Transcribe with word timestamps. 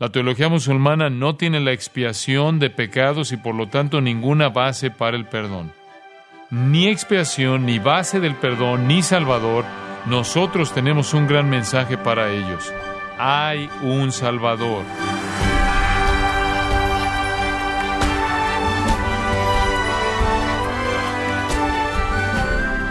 La 0.00 0.10
teología 0.10 0.48
musulmana 0.48 1.10
no 1.10 1.34
tiene 1.34 1.58
la 1.58 1.72
expiación 1.72 2.60
de 2.60 2.70
pecados 2.70 3.32
y 3.32 3.36
por 3.36 3.56
lo 3.56 3.66
tanto 3.66 4.00
ninguna 4.00 4.48
base 4.48 4.92
para 4.92 5.16
el 5.16 5.26
perdón. 5.26 5.72
Ni 6.50 6.86
expiación, 6.86 7.66
ni 7.66 7.80
base 7.80 8.20
del 8.20 8.36
perdón, 8.36 8.86
ni 8.86 9.02
salvador. 9.02 9.64
Nosotros 10.06 10.72
tenemos 10.72 11.14
un 11.14 11.26
gran 11.26 11.50
mensaje 11.50 11.98
para 11.98 12.30
ellos. 12.30 12.72
Hay 13.18 13.68
un 13.82 14.12
salvador. 14.12 14.84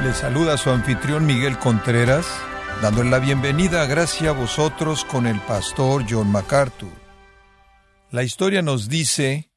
Le 0.03 0.13
saluda 0.13 0.57
su 0.57 0.71
anfitrión 0.71 1.25
Miguel 1.25 1.57
Contreras 1.57 2.46
dándole 2.81 3.09
la 3.09 3.19
bienvenida 3.19 3.81
a 3.81 3.85
Gracia 3.85 4.29
a 4.29 4.33
vosotros 4.33 5.03
con 5.03 5.25
el 5.25 5.39
pastor 5.41 6.05
John 6.07 6.31
MacArthur. 6.31 6.91
La 8.11 8.23
historia 8.23 8.61
nos 8.61 8.87
dice 8.87 9.51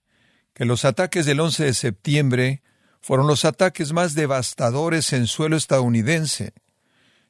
que 0.54 0.64
los 0.64 0.84
ataques 0.84 1.26
del 1.26 1.40
11 1.40 1.64
de 1.64 1.74
septiembre 1.74 2.62
fueron 3.00 3.26
los 3.26 3.44
ataques 3.44 3.92
más 3.92 4.14
devastadores 4.14 5.12
en 5.12 5.26
suelo 5.26 5.56
estadounidense. 5.56 6.54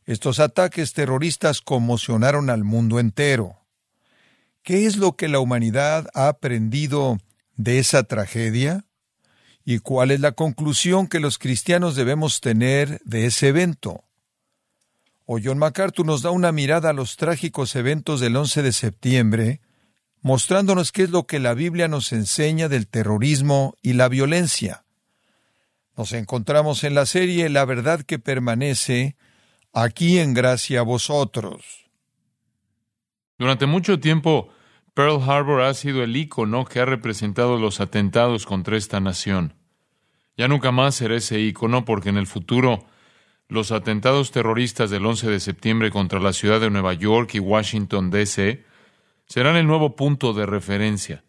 Estos 0.06 0.38
ataques 0.38 0.92
terroristas 0.92 1.60
conmocionaron 1.60 2.50
al 2.50 2.64
mundo 2.64 3.00
entero. 3.00 3.56
¿Qué 4.62 4.86
es 4.86 4.96
lo 4.96 5.16
que 5.16 5.28
la 5.28 5.40
humanidad 5.40 6.08
ha 6.14 6.28
aprendido 6.28 7.18
de 7.56 7.78
esa 7.78 8.04
tragedia? 8.04 8.84
¿Y 9.64 9.80
cuál 9.80 10.10
es 10.10 10.20
la 10.20 10.32
conclusión 10.32 11.06
que 11.06 11.20
los 11.20 11.38
cristianos 11.38 11.96
debemos 11.96 12.40
tener 12.40 13.00
de 13.04 13.26
ese 13.26 13.48
evento? 13.48 14.04
O 15.32 15.38
John 15.40 15.58
MacArthur 15.58 16.04
nos 16.04 16.22
da 16.22 16.32
una 16.32 16.50
mirada 16.50 16.90
a 16.90 16.92
los 16.92 17.16
trágicos 17.16 17.76
eventos 17.76 18.18
del 18.18 18.34
11 18.34 18.62
de 18.62 18.72
septiembre, 18.72 19.60
mostrándonos 20.22 20.90
qué 20.90 21.04
es 21.04 21.10
lo 21.10 21.28
que 21.28 21.38
la 21.38 21.54
Biblia 21.54 21.86
nos 21.86 22.10
enseña 22.10 22.68
del 22.68 22.88
terrorismo 22.88 23.76
y 23.80 23.92
la 23.92 24.08
violencia. 24.08 24.82
Nos 25.96 26.14
encontramos 26.14 26.82
en 26.82 26.96
la 26.96 27.06
serie 27.06 27.48
La 27.48 27.64
verdad 27.64 28.02
que 28.02 28.18
permanece, 28.18 29.14
aquí 29.72 30.18
en 30.18 30.34
gracia 30.34 30.80
a 30.80 30.82
vosotros. 30.82 31.88
Durante 33.38 33.66
mucho 33.66 34.00
tiempo, 34.00 34.48
Pearl 34.94 35.22
Harbor 35.22 35.60
ha 35.60 35.74
sido 35.74 36.02
el 36.02 36.16
ícono 36.16 36.64
que 36.64 36.80
ha 36.80 36.86
representado 36.86 37.56
los 37.56 37.78
atentados 37.78 38.46
contra 38.46 38.76
esta 38.76 38.98
nación. 38.98 39.54
Ya 40.36 40.48
nunca 40.48 40.72
más 40.72 40.96
será 40.96 41.14
ese 41.14 41.38
ícono 41.38 41.84
porque 41.84 42.08
en 42.08 42.16
el 42.16 42.26
futuro 42.26 42.89
los 43.50 43.72
atentados 43.72 44.30
terroristas 44.30 44.90
del 44.90 45.04
11 45.04 45.28
de 45.28 45.40
septiembre 45.40 45.90
contra 45.90 46.20
la 46.20 46.32
ciudad 46.32 46.60
de 46.60 46.70
Nueva 46.70 46.94
York 46.94 47.34
y 47.34 47.40
Washington, 47.40 48.10
D.C., 48.10 48.64
serán 49.26 49.56
el 49.56 49.66
nuevo 49.66 49.96
punto 49.96 50.32
de 50.32 50.46
referencia. 50.46 51.24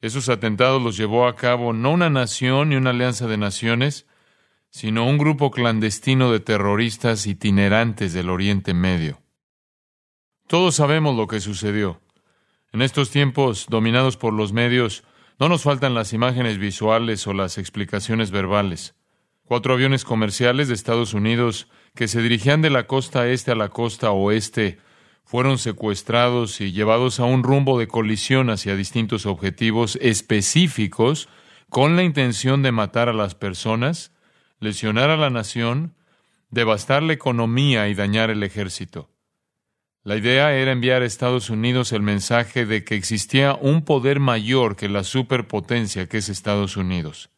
Esos 0.00 0.30
atentados 0.30 0.82
los 0.82 0.96
llevó 0.96 1.26
a 1.26 1.36
cabo 1.36 1.72
no 1.72 1.92
una 1.92 2.10
nación 2.10 2.70
ni 2.70 2.76
una 2.76 2.90
alianza 2.90 3.26
de 3.26 3.36
naciones, 3.36 4.06
sino 4.70 5.06
un 5.06 5.18
grupo 5.18 5.50
clandestino 5.50 6.32
de 6.32 6.40
terroristas 6.40 7.26
itinerantes 7.26 8.14
del 8.14 8.30
Oriente 8.30 8.72
Medio. 8.72 9.20
Todos 10.46 10.74
sabemos 10.74 11.14
lo 11.14 11.26
que 11.26 11.40
sucedió. 11.40 12.00
En 12.72 12.82
estos 12.82 13.10
tiempos 13.10 13.66
dominados 13.68 14.16
por 14.16 14.32
los 14.32 14.52
medios, 14.52 15.04
no 15.38 15.48
nos 15.48 15.62
faltan 15.62 15.94
las 15.94 16.12
imágenes 16.12 16.58
visuales 16.58 17.26
o 17.26 17.34
las 17.34 17.58
explicaciones 17.58 18.30
verbales. 18.30 18.94
Cuatro 19.46 19.74
aviones 19.74 20.04
comerciales 20.04 20.68
de 20.68 20.74
Estados 20.74 21.12
Unidos 21.12 21.68
que 21.94 22.08
se 22.08 22.22
dirigían 22.22 22.62
de 22.62 22.70
la 22.70 22.86
costa 22.86 23.28
este 23.28 23.50
a 23.50 23.54
la 23.54 23.68
costa 23.68 24.10
oeste 24.10 24.78
fueron 25.22 25.58
secuestrados 25.58 26.62
y 26.62 26.72
llevados 26.72 27.20
a 27.20 27.24
un 27.24 27.42
rumbo 27.42 27.78
de 27.78 27.86
colisión 27.86 28.48
hacia 28.48 28.74
distintos 28.74 29.26
objetivos 29.26 29.98
específicos 30.00 31.28
con 31.68 31.94
la 31.94 32.04
intención 32.04 32.62
de 32.62 32.72
matar 32.72 33.10
a 33.10 33.12
las 33.12 33.34
personas, 33.34 34.12
lesionar 34.60 35.10
a 35.10 35.18
la 35.18 35.28
nación, 35.28 35.94
devastar 36.48 37.02
la 37.02 37.12
economía 37.12 37.88
y 37.88 37.94
dañar 37.94 38.30
el 38.30 38.42
ejército. 38.44 39.10
La 40.04 40.16
idea 40.16 40.54
era 40.54 40.72
enviar 40.72 41.02
a 41.02 41.06
Estados 41.06 41.50
Unidos 41.50 41.92
el 41.92 42.02
mensaje 42.02 42.64
de 42.64 42.82
que 42.82 42.94
existía 42.94 43.54
un 43.60 43.84
poder 43.84 44.20
mayor 44.20 44.74
que 44.74 44.88
la 44.88 45.04
superpotencia 45.04 46.08
que 46.08 46.18
es 46.18 46.30
Estados 46.30 46.78
Unidos 46.78 47.28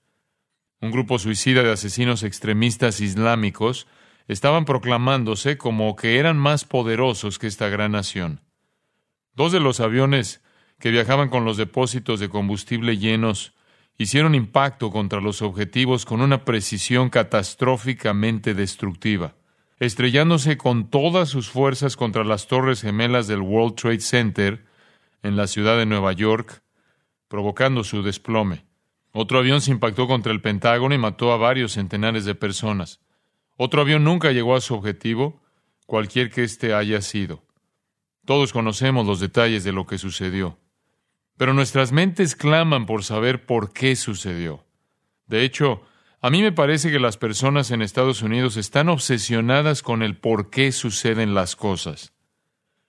un 0.80 0.90
grupo 0.90 1.18
suicida 1.18 1.62
de 1.62 1.72
asesinos 1.72 2.22
extremistas 2.22 3.00
islámicos, 3.00 3.86
estaban 4.28 4.64
proclamándose 4.64 5.56
como 5.56 5.96
que 5.96 6.18
eran 6.18 6.36
más 6.36 6.64
poderosos 6.64 7.38
que 7.38 7.46
esta 7.46 7.68
gran 7.68 7.92
nación. 7.92 8.40
Dos 9.34 9.52
de 9.52 9.60
los 9.60 9.80
aviones 9.80 10.42
que 10.78 10.90
viajaban 10.90 11.28
con 11.28 11.44
los 11.44 11.56
depósitos 11.56 12.20
de 12.20 12.28
combustible 12.28 12.98
llenos 12.98 13.54
hicieron 13.98 14.34
impacto 14.34 14.90
contra 14.90 15.20
los 15.20 15.40
objetivos 15.42 16.04
con 16.04 16.20
una 16.20 16.44
precisión 16.44 17.08
catastróficamente 17.08 18.54
destructiva, 18.54 19.36
estrellándose 19.78 20.58
con 20.58 20.90
todas 20.90 21.28
sus 21.30 21.48
fuerzas 21.48 21.96
contra 21.96 22.24
las 22.24 22.46
torres 22.46 22.82
gemelas 22.82 23.26
del 23.26 23.40
World 23.40 23.76
Trade 23.76 24.00
Center 24.00 24.66
en 25.22 25.36
la 25.36 25.46
ciudad 25.46 25.78
de 25.78 25.86
Nueva 25.86 26.12
York, 26.12 26.62
provocando 27.28 27.84
su 27.84 28.02
desplome. 28.02 28.65
Otro 29.18 29.38
avión 29.38 29.62
se 29.62 29.70
impactó 29.70 30.06
contra 30.06 30.30
el 30.30 30.42
Pentágono 30.42 30.94
y 30.94 30.98
mató 30.98 31.32
a 31.32 31.38
varios 31.38 31.72
centenares 31.72 32.26
de 32.26 32.34
personas. 32.34 33.00
Otro 33.56 33.80
avión 33.80 34.04
nunca 34.04 34.30
llegó 34.30 34.54
a 34.54 34.60
su 34.60 34.74
objetivo, 34.74 35.40
cualquier 35.86 36.30
que 36.30 36.44
éste 36.44 36.74
haya 36.74 37.00
sido. 37.00 37.42
Todos 38.26 38.52
conocemos 38.52 39.06
los 39.06 39.18
detalles 39.18 39.64
de 39.64 39.72
lo 39.72 39.86
que 39.86 39.96
sucedió. 39.96 40.58
Pero 41.38 41.54
nuestras 41.54 41.92
mentes 41.92 42.36
claman 42.36 42.84
por 42.84 43.04
saber 43.04 43.46
por 43.46 43.72
qué 43.72 43.96
sucedió. 43.96 44.66
De 45.26 45.44
hecho, 45.44 45.80
a 46.20 46.28
mí 46.28 46.42
me 46.42 46.52
parece 46.52 46.90
que 46.90 47.00
las 47.00 47.16
personas 47.16 47.70
en 47.70 47.80
Estados 47.80 48.20
Unidos 48.20 48.58
están 48.58 48.90
obsesionadas 48.90 49.80
con 49.80 50.02
el 50.02 50.18
por 50.18 50.50
qué 50.50 50.72
suceden 50.72 51.32
las 51.32 51.56
cosas. 51.56 52.12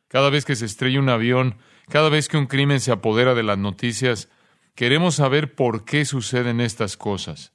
Cada 0.09 0.29
vez 0.29 0.43
que 0.43 0.57
se 0.57 0.65
estrella 0.65 0.99
un 0.99 1.07
avión, 1.07 1.55
cada 1.87 2.09
vez 2.09 2.27
que 2.27 2.35
un 2.35 2.47
crimen 2.47 2.81
se 2.81 2.91
apodera 2.91 3.33
de 3.33 3.43
las 3.43 3.57
noticias, 3.57 4.29
Queremos 4.77 5.15
saber 5.15 5.55
por 5.55 5.85
qué 5.85 6.05
suceden 6.05 6.61
estas 6.61 6.97
cosas. 6.97 7.51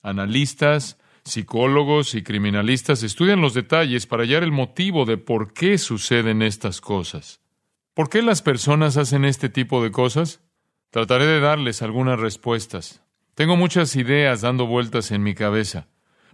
Analistas, 0.00 0.98
psicólogos 1.22 2.14
y 2.14 2.22
criminalistas 2.22 3.02
estudian 3.02 3.42
los 3.42 3.52
detalles 3.52 4.06
para 4.06 4.22
hallar 4.22 4.42
el 4.42 4.52
motivo 4.52 5.04
de 5.04 5.18
por 5.18 5.52
qué 5.52 5.76
suceden 5.76 6.40
estas 6.40 6.80
cosas. 6.80 7.42
¿Por 7.92 8.08
qué 8.08 8.22
las 8.22 8.40
personas 8.40 8.96
hacen 8.96 9.26
este 9.26 9.50
tipo 9.50 9.84
de 9.84 9.90
cosas? 9.90 10.40
Trataré 10.88 11.26
de 11.26 11.40
darles 11.40 11.82
algunas 11.82 12.18
respuestas. 12.18 13.02
Tengo 13.34 13.58
muchas 13.58 13.94
ideas 13.94 14.40
dando 14.40 14.64
vueltas 14.64 15.10
en 15.10 15.22
mi 15.22 15.34
cabeza. 15.34 15.88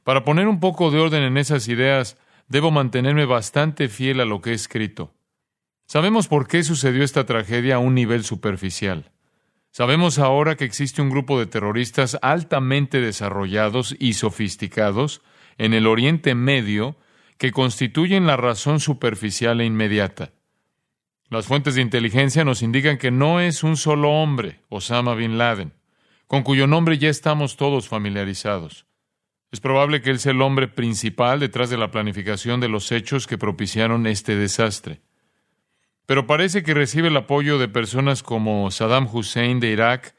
Para 0.04 0.22
poner 0.22 0.46
un 0.46 0.60
poco 0.60 0.92
de 0.92 1.00
orden 1.00 1.24
en 1.24 1.36
esas 1.36 1.66
ideas, 1.66 2.16
debo 2.46 2.70
mantenerme 2.70 3.24
bastante 3.24 3.88
fiel 3.88 4.20
a 4.20 4.24
lo 4.24 4.40
que 4.40 4.50
he 4.50 4.54
escrito. 4.54 5.16
Sabemos 5.86 6.28
por 6.28 6.46
qué 6.46 6.62
sucedió 6.62 7.02
esta 7.02 7.26
tragedia 7.26 7.74
a 7.74 7.80
un 7.80 7.96
nivel 7.96 8.22
superficial. 8.22 9.10
Sabemos 9.74 10.18
ahora 10.18 10.54
que 10.54 10.66
existe 10.66 11.00
un 11.00 11.08
grupo 11.08 11.38
de 11.38 11.46
terroristas 11.46 12.18
altamente 12.20 13.00
desarrollados 13.00 13.96
y 13.98 14.12
sofisticados 14.12 15.22
en 15.56 15.72
el 15.72 15.86
Oriente 15.86 16.34
Medio 16.34 16.98
que 17.38 17.52
constituyen 17.52 18.26
la 18.26 18.36
razón 18.36 18.80
superficial 18.80 19.62
e 19.62 19.64
inmediata. 19.64 20.34
Las 21.30 21.46
fuentes 21.46 21.74
de 21.74 21.80
inteligencia 21.80 22.44
nos 22.44 22.60
indican 22.60 22.98
que 22.98 23.10
no 23.10 23.40
es 23.40 23.62
un 23.64 23.78
solo 23.78 24.10
hombre, 24.10 24.60
Osama 24.68 25.14
Bin 25.14 25.38
Laden, 25.38 25.72
con 26.26 26.42
cuyo 26.42 26.66
nombre 26.66 26.98
ya 26.98 27.08
estamos 27.08 27.56
todos 27.56 27.88
familiarizados. 27.88 28.84
Es 29.52 29.60
probable 29.60 30.02
que 30.02 30.10
él 30.10 30.18
sea 30.18 30.32
el 30.32 30.42
hombre 30.42 30.68
principal 30.68 31.40
detrás 31.40 31.70
de 31.70 31.78
la 31.78 31.90
planificación 31.90 32.60
de 32.60 32.68
los 32.68 32.92
hechos 32.92 33.26
que 33.26 33.38
propiciaron 33.38 34.06
este 34.06 34.36
desastre 34.36 35.00
pero 36.06 36.26
parece 36.26 36.62
que 36.62 36.74
recibe 36.74 37.08
el 37.08 37.16
apoyo 37.16 37.58
de 37.58 37.68
personas 37.68 38.22
como 38.22 38.70
Saddam 38.70 39.08
Hussein 39.12 39.60
de 39.60 39.70
Irak 39.70 40.14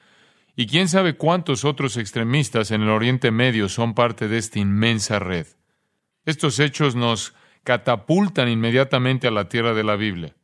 y 0.56 0.68
quién 0.68 0.88
sabe 0.88 1.16
cuántos 1.16 1.66
otros 1.66 1.98
extremistas 1.98 2.72
en 2.72 2.84
el 2.84 2.90
Oriente 2.90 3.32
Medio 3.32 3.70
son 3.70 3.94
parte 3.94 4.28
de 4.28 4.38
esta 4.38 4.60
inmensa 4.60 5.20
red. 5.20 5.48
Estos 6.26 6.60
hechos 6.60 6.96
nos 6.96 7.34
catapultan 7.64 8.50
inmediatamente 8.50 9.28
a 9.28 9.32
la 9.32 9.50
tierra 9.50 9.74
de 9.74 9.84
la 9.84 9.96
Biblia. 9.96 10.36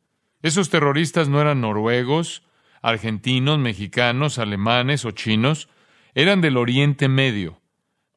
Esos 0.42 0.70
terroristas 0.70 1.28
no 1.28 1.40
eran 1.40 1.60
noruegos, 1.60 2.42
argentinos, 2.82 3.58
mexicanos, 3.58 4.38
alemanes 4.38 5.04
o 5.04 5.10
chinos, 5.10 5.68
eran 6.14 6.40
del 6.40 6.56
Oriente 6.56 7.08
Medio, 7.08 7.60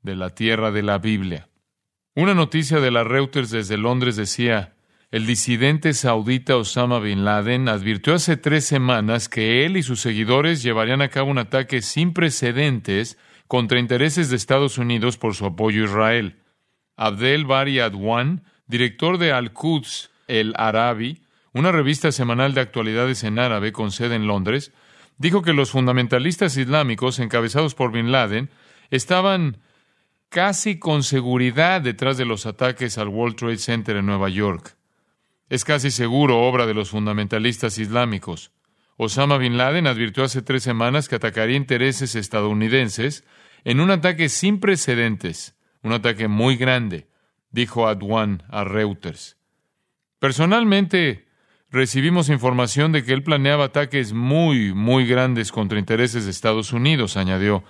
de 0.01 0.15
la 0.15 0.29
tierra 0.31 0.71
de 0.71 0.83
la 0.83 0.97
Biblia. 0.97 1.49
Una 2.15 2.33
noticia 2.33 2.79
de 2.79 2.91
la 2.91 3.03
Reuters 3.03 3.49
desde 3.49 3.77
Londres 3.77 4.15
decía, 4.15 4.72
el 5.13 5.27
disidente 5.27 5.93
saudita 5.93 6.57
Osama 6.57 6.97
Bin 6.97 7.23
Laden 7.23 7.69
advirtió 7.69 8.15
hace 8.15 8.35
tres 8.35 8.65
semanas 8.65 9.29
que 9.29 9.63
él 9.63 9.77
y 9.77 9.83
sus 9.83 10.01
seguidores 10.01 10.63
llevarían 10.63 11.03
a 11.03 11.09
cabo 11.09 11.29
un 11.29 11.37
ataque 11.37 11.83
sin 11.83 12.13
precedentes 12.13 13.19
contra 13.47 13.77
intereses 13.77 14.31
de 14.31 14.37
Estados 14.37 14.79
Unidos 14.79 15.19
por 15.19 15.35
su 15.35 15.45
apoyo 15.45 15.83
a 15.83 15.85
Israel. 15.85 16.41
Abdel 16.95 17.45
Bari 17.45 17.79
Adwan, 17.79 18.43
director 18.65 19.19
de 19.19 19.31
Al-Quds 19.31 20.09
el 20.27 20.55
Arabi, 20.57 21.21
una 21.53 21.71
revista 21.71 22.11
semanal 22.11 22.55
de 22.55 22.61
actualidades 22.61 23.23
en 23.23 23.37
árabe 23.37 23.71
con 23.71 23.91
sede 23.91 24.15
en 24.15 24.25
Londres, 24.25 24.71
dijo 25.19 25.43
que 25.43 25.53
los 25.53 25.69
fundamentalistas 25.69 26.57
islámicos 26.57 27.19
encabezados 27.19 27.75
por 27.75 27.91
Bin 27.91 28.11
Laden 28.11 28.49
estaban 28.89 29.59
casi 30.29 30.79
con 30.79 31.03
seguridad 31.03 31.81
detrás 31.81 32.17
de 32.17 32.25
los 32.25 32.47
ataques 32.47 32.97
al 32.97 33.09
World 33.09 33.35
Trade 33.35 33.57
Center 33.57 33.97
en 33.97 34.07
Nueva 34.07 34.29
York. 34.29 34.75
Es 35.53 35.65
casi 35.65 35.91
seguro 35.91 36.39
obra 36.39 36.65
de 36.65 36.73
los 36.73 36.89
fundamentalistas 36.89 37.77
islámicos. 37.77 38.51
Osama 38.97 39.37
Bin 39.37 39.55
Laden 39.55 39.85
advirtió 39.85 40.23
hace 40.23 40.41
tres 40.41 40.63
semanas 40.63 41.07
que 41.07 41.13
atacaría 41.13 41.55
intereses 41.55 42.15
estadounidenses 42.15 43.23
en 43.63 43.79
un 43.79 43.91
ataque 43.91 44.29
sin 44.29 44.59
precedentes, 44.59 45.55
un 45.83 45.93
ataque 45.93 46.27
muy 46.27 46.55
grande, 46.55 47.07
dijo 47.51 47.87
Adwan 47.87 48.41
a 48.49 48.63
Reuters. 48.63 49.37
Personalmente, 50.17 51.27
recibimos 51.69 52.29
información 52.29 52.91
de 52.91 53.03
que 53.03 53.13
él 53.13 53.21
planeaba 53.21 53.65
ataques 53.65 54.11
muy, 54.11 54.73
muy 54.73 55.05
grandes 55.05 55.51
contra 55.51 55.77
intereses 55.77 56.25
de 56.25 56.31
Estados 56.31 56.73
Unidos, 56.73 57.15
añadió. 57.15 57.63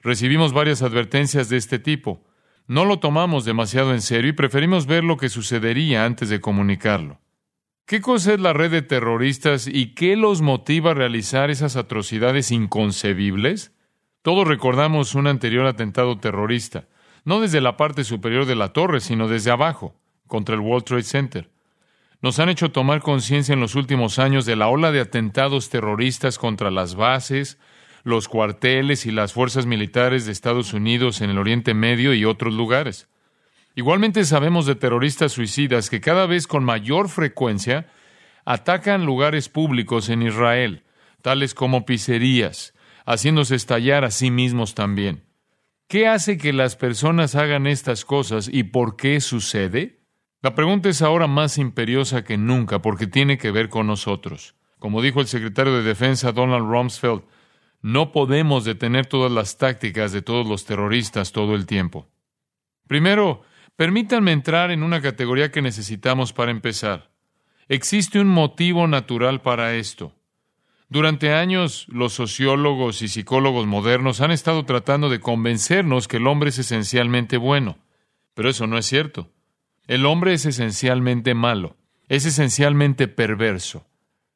Recibimos 0.00 0.54
varias 0.54 0.80
advertencias 0.80 1.50
de 1.50 1.58
este 1.58 1.78
tipo. 1.78 2.24
No 2.66 2.84
lo 2.84 2.98
tomamos 2.98 3.44
demasiado 3.44 3.92
en 3.92 4.00
serio 4.00 4.30
y 4.30 4.34
preferimos 4.34 4.86
ver 4.86 5.04
lo 5.04 5.16
que 5.16 5.28
sucedería 5.28 6.04
antes 6.04 6.28
de 6.28 6.40
comunicarlo. 6.40 7.20
¿Qué 7.86 8.00
cosa 8.00 8.34
es 8.34 8.40
la 8.40 8.52
red 8.52 8.70
de 8.70 8.82
terroristas 8.82 9.66
y 9.66 9.94
qué 9.94 10.16
los 10.16 10.40
motiva 10.40 10.92
a 10.92 10.94
realizar 10.94 11.50
esas 11.50 11.76
atrocidades 11.76 12.50
inconcebibles? 12.50 13.72
Todos 14.22 14.46
recordamos 14.46 15.14
un 15.14 15.26
anterior 15.26 15.66
atentado 15.66 16.16
terrorista, 16.18 16.86
no 17.24 17.40
desde 17.40 17.60
la 17.60 17.76
parte 17.76 18.04
superior 18.04 18.46
de 18.46 18.54
la 18.54 18.72
torre, 18.72 19.00
sino 19.00 19.26
desde 19.26 19.50
abajo, 19.50 19.96
contra 20.28 20.54
el 20.54 20.60
World 20.60 20.84
Trade 20.84 21.02
Center. 21.02 21.50
Nos 22.20 22.38
han 22.38 22.48
hecho 22.48 22.70
tomar 22.70 23.02
conciencia 23.02 23.52
en 23.52 23.60
los 23.60 23.74
últimos 23.74 24.20
años 24.20 24.46
de 24.46 24.54
la 24.54 24.68
ola 24.68 24.92
de 24.92 25.00
atentados 25.00 25.70
terroristas 25.70 26.38
contra 26.38 26.70
las 26.70 26.94
bases, 26.94 27.58
los 28.04 28.28
cuarteles 28.28 29.06
y 29.06 29.10
las 29.10 29.32
fuerzas 29.32 29.66
militares 29.66 30.26
de 30.26 30.32
Estados 30.32 30.72
Unidos 30.72 31.20
en 31.20 31.30
el 31.30 31.38
Oriente 31.38 31.74
Medio 31.74 32.14
y 32.14 32.24
otros 32.24 32.54
lugares. 32.54 33.08
Igualmente 33.74 34.24
sabemos 34.24 34.66
de 34.66 34.74
terroristas 34.74 35.32
suicidas 35.32 35.88
que 35.88 36.00
cada 36.00 36.26
vez 36.26 36.46
con 36.46 36.64
mayor 36.64 37.08
frecuencia 37.08 37.86
atacan 38.44 39.06
lugares 39.06 39.48
públicos 39.48 40.08
en 40.08 40.22
Israel, 40.22 40.84
tales 41.22 41.54
como 41.54 41.86
pizzerías, 41.86 42.74
haciéndose 43.06 43.54
estallar 43.54 44.04
a 44.04 44.10
sí 44.10 44.30
mismos 44.30 44.74
también. 44.74 45.24
¿Qué 45.88 46.08
hace 46.08 46.38
que 46.38 46.52
las 46.52 46.76
personas 46.76 47.34
hagan 47.34 47.66
estas 47.66 48.04
cosas 48.04 48.48
y 48.52 48.64
por 48.64 48.96
qué 48.96 49.20
sucede? 49.20 50.00
La 50.40 50.54
pregunta 50.54 50.88
es 50.88 51.02
ahora 51.02 51.26
más 51.26 51.58
imperiosa 51.58 52.24
que 52.24 52.36
nunca 52.36 52.82
porque 52.82 53.06
tiene 53.06 53.38
que 53.38 53.50
ver 53.50 53.68
con 53.68 53.86
nosotros. 53.86 54.54
Como 54.78 55.00
dijo 55.00 55.20
el 55.20 55.28
secretario 55.28 55.74
de 55.74 55.82
Defensa 55.82 56.32
Donald 56.32 56.68
Rumsfeld, 56.68 57.22
no 57.82 58.12
podemos 58.12 58.64
detener 58.64 59.06
todas 59.06 59.30
las 59.30 59.58
tácticas 59.58 60.12
de 60.12 60.22
todos 60.22 60.46
los 60.46 60.64
terroristas 60.64 61.32
todo 61.32 61.54
el 61.54 61.66
tiempo. 61.66 62.08
Primero, 62.86 63.44
Permítanme 63.76 64.32
entrar 64.32 64.70
en 64.70 64.82
una 64.82 65.00
categoría 65.00 65.50
que 65.50 65.62
necesitamos 65.62 66.32
para 66.32 66.50
empezar. 66.50 67.10
Existe 67.68 68.20
un 68.20 68.28
motivo 68.28 68.86
natural 68.86 69.40
para 69.40 69.74
esto. 69.74 70.14
Durante 70.88 71.32
años, 71.32 71.86
los 71.88 72.12
sociólogos 72.12 73.00
y 73.00 73.08
psicólogos 73.08 73.66
modernos 73.66 74.20
han 74.20 74.30
estado 74.30 74.64
tratando 74.66 75.08
de 75.08 75.20
convencernos 75.20 76.06
que 76.06 76.18
el 76.18 76.26
hombre 76.26 76.50
es 76.50 76.58
esencialmente 76.58 77.38
bueno. 77.38 77.78
Pero 78.34 78.50
eso 78.50 78.66
no 78.66 78.76
es 78.76 78.86
cierto. 78.86 79.30
El 79.86 80.04
hombre 80.04 80.34
es 80.34 80.44
esencialmente 80.44 81.34
malo, 81.34 81.76
es 82.08 82.26
esencialmente 82.26 83.08
perverso. 83.08 83.86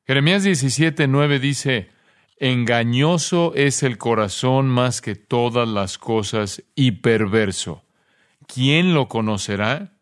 Jeremías 0.06 0.44
17:9 0.44 1.38
dice, 1.38 1.90
Engañoso 2.38 3.54
es 3.54 3.82
el 3.82 3.98
corazón 3.98 4.68
más 4.68 5.00
que 5.00 5.14
todas 5.14 5.66
las 5.66 5.98
cosas 5.98 6.62
y 6.74 6.92
perverso. 6.92 7.86
¿quién 8.46 8.94
lo 8.94 9.08
conocerá? 9.08 9.92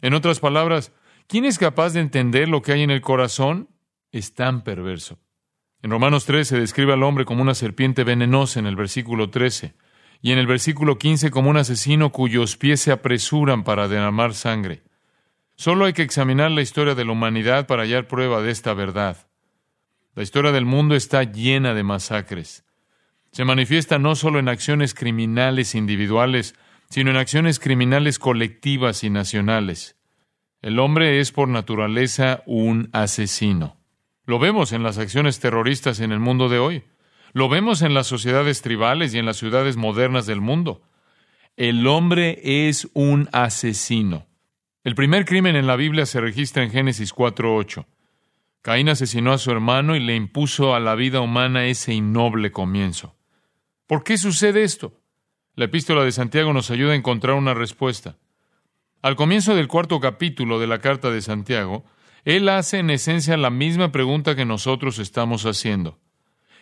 En 0.00 0.14
otras 0.14 0.40
palabras, 0.40 0.92
¿quién 1.26 1.44
es 1.44 1.58
capaz 1.58 1.92
de 1.92 2.00
entender 2.00 2.48
lo 2.48 2.62
que 2.62 2.72
hay 2.72 2.82
en 2.82 2.90
el 2.90 3.00
corazón? 3.00 3.68
Es 4.12 4.34
tan 4.34 4.62
perverso. 4.62 5.18
En 5.82 5.90
Romanos 5.90 6.24
13 6.26 6.56
se 6.56 6.60
describe 6.60 6.92
al 6.92 7.02
hombre 7.02 7.24
como 7.24 7.42
una 7.42 7.54
serpiente 7.54 8.04
venenosa 8.04 8.58
en 8.58 8.66
el 8.66 8.76
versículo 8.76 9.30
13 9.30 9.74
y 10.22 10.32
en 10.32 10.38
el 10.38 10.46
versículo 10.46 10.98
15 10.98 11.30
como 11.30 11.50
un 11.50 11.58
asesino 11.58 12.10
cuyos 12.10 12.56
pies 12.56 12.80
se 12.80 12.92
apresuran 12.92 13.62
para 13.62 13.88
derramar 13.88 14.34
sangre. 14.34 14.82
Solo 15.54 15.84
hay 15.84 15.92
que 15.92 16.02
examinar 16.02 16.50
la 16.50 16.62
historia 16.62 16.94
de 16.94 17.04
la 17.04 17.12
humanidad 17.12 17.66
para 17.66 17.82
hallar 17.82 18.08
prueba 18.08 18.42
de 18.42 18.50
esta 18.50 18.74
verdad. 18.74 19.25
La 20.16 20.22
historia 20.22 20.50
del 20.50 20.64
mundo 20.64 20.96
está 20.96 21.24
llena 21.24 21.74
de 21.74 21.82
masacres. 21.82 22.64
Se 23.32 23.44
manifiesta 23.44 23.98
no 23.98 24.16
solo 24.16 24.38
en 24.38 24.48
acciones 24.48 24.94
criminales 24.94 25.74
individuales, 25.74 26.54
sino 26.88 27.10
en 27.10 27.18
acciones 27.18 27.60
criminales 27.60 28.18
colectivas 28.18 29.04
y 29.04 29.10
nacionales. 29.10 29.94
El 30.62 30.78
hombre 30.78 31.20
es 31.20 31.32
por 31.32 31.48
naturaleza 31.48 32.42
un 32.46 32.88
asesino. 32.92 33.76
Lo 34.24 34.38
vemos 34.38 34.72
en 34.72 34.82
las 34.82 34.96
acciones 34.96 35.38
terroristas 35.38 36.00
en 36.00 36.12
el 36.12 36.18
mundo 36.18 36.48
de 36.48 36.60
hoy. 36.60 36.84
Lo 37.34 37.50
vemos 37.50 37.82
en 37.82 37.92
las 37.92 38.06
sociedades 38.06 38.62
tribales 38.62 39.12
y 39.12 39.18
en 39.18 39.26
las 39.26 39.36
ciudades 39.36 39.76
modernas 39.76 40.24
del 40.24 40.40
mundo. 40.40 40.80
El 41.58 41.86
hombre 41.86 42.40
es 42.68 42.88
un 42.94 43.28
asesino. 43.32 44.26
El 44.82 44.94
primer 44.94 45.26
crimen 45.26 45.56
en 45.56 45.66
la 45.66 45.76
Biblia 45.76 46.06
se 46.06 46.22
registra 46.22 46.62
en 46.62 46.70
Génesis 46.70 47.14
4.8. 47.14 47.84
Caín 48.66 48.88
asesinó 48.88 49.32
a 49.32 49.38
su 49.38 49.52
hermano 49.52 49.94
y 49.94 50.00
le 50.00 50.16
impuso 50.16 50.74
a 50.74 50.80
la 50.80 50.96
vida 50.96 51.20
humana 51.20 51.66
ese 51.66 51.94
innoble 51.94 52.50
comienzo. 52.50 53.14
¿Por 53.86 54.02
qué 54.02 54.18
sucede 54.18 54.64
esto? 54.64 55.00
La 55.54 55.66
epístola 55.66 56.02
de 56.02 56.10
Santiago 56.10 56.52
nos 56.52 56.72
ayuda 56.72 56.90
a 56.90 56.96
encontrar 56.96 57.36
una 57.36 57.54
respuesta. 57.54 58.16
Al 59.02 59.14
comienzo 59.14 59.54
del 59.54 59.68
cuarto 59.68 60.00
capítulo 60.00 60.58
de 60.58 60.66
la 60.66 60.80
carta 60.80 61.12
de 61.12 61.22
Santiago, 61.22 61.84
él 62.24 62.48
hace 62.48 62.80
en 62.80 62.90
esencia 62.90 63.36
la 63.36 63.50
misma 63.50 63.92
pregunta 63.92 64.34
que 64.34 64.44
nosotros 64.44 64.98
estamos 64.98 65.46
haciendo, 65.46 66.00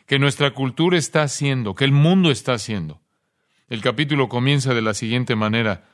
que 0.04 0.18
nuestra 0.18 0.50
cultura 0.50 0.98
está 0.98 1.22
haciendo, 1.22 1.74
que 1.74 1.86
el 1.86 1.92
mundo 1.92 2.30
está 2.30 2.52
haciendo. 2.52 3.00
El 3.70 3.80
capítulo 3.80 4.28
comienza 4.28 4.74
de 4.74 4.82
la 4.82 4.92
siguiente 4.92 5.36
manera, 5.36 5.88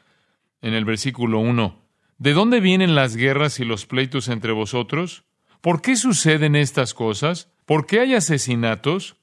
en 0.61 0.75
el 0.75 0.85
versículo 0.85 1.39
1. 1.39 1.81
¿De 2.19 2.33
dónde 2.33 2.59
vienen 2.59 2.97
las 2.97 3.15
guerras 3.15 3.61
y 3.61 3.65
los 3.65 3.87
pleitos 3.87 4.27
entre 4.27 4.51
vosotros? 4.51 5.23
¿Por 5.61 5.83
qué 5.83 5.97
suceden 5.97 6.57
estas 6.57 6.95
cosas? 6.95 7.51
¿Por 7.67 7.87
qué 7.87 8.01
hay 8.01 8.15
asesinatos? 8.15 9.17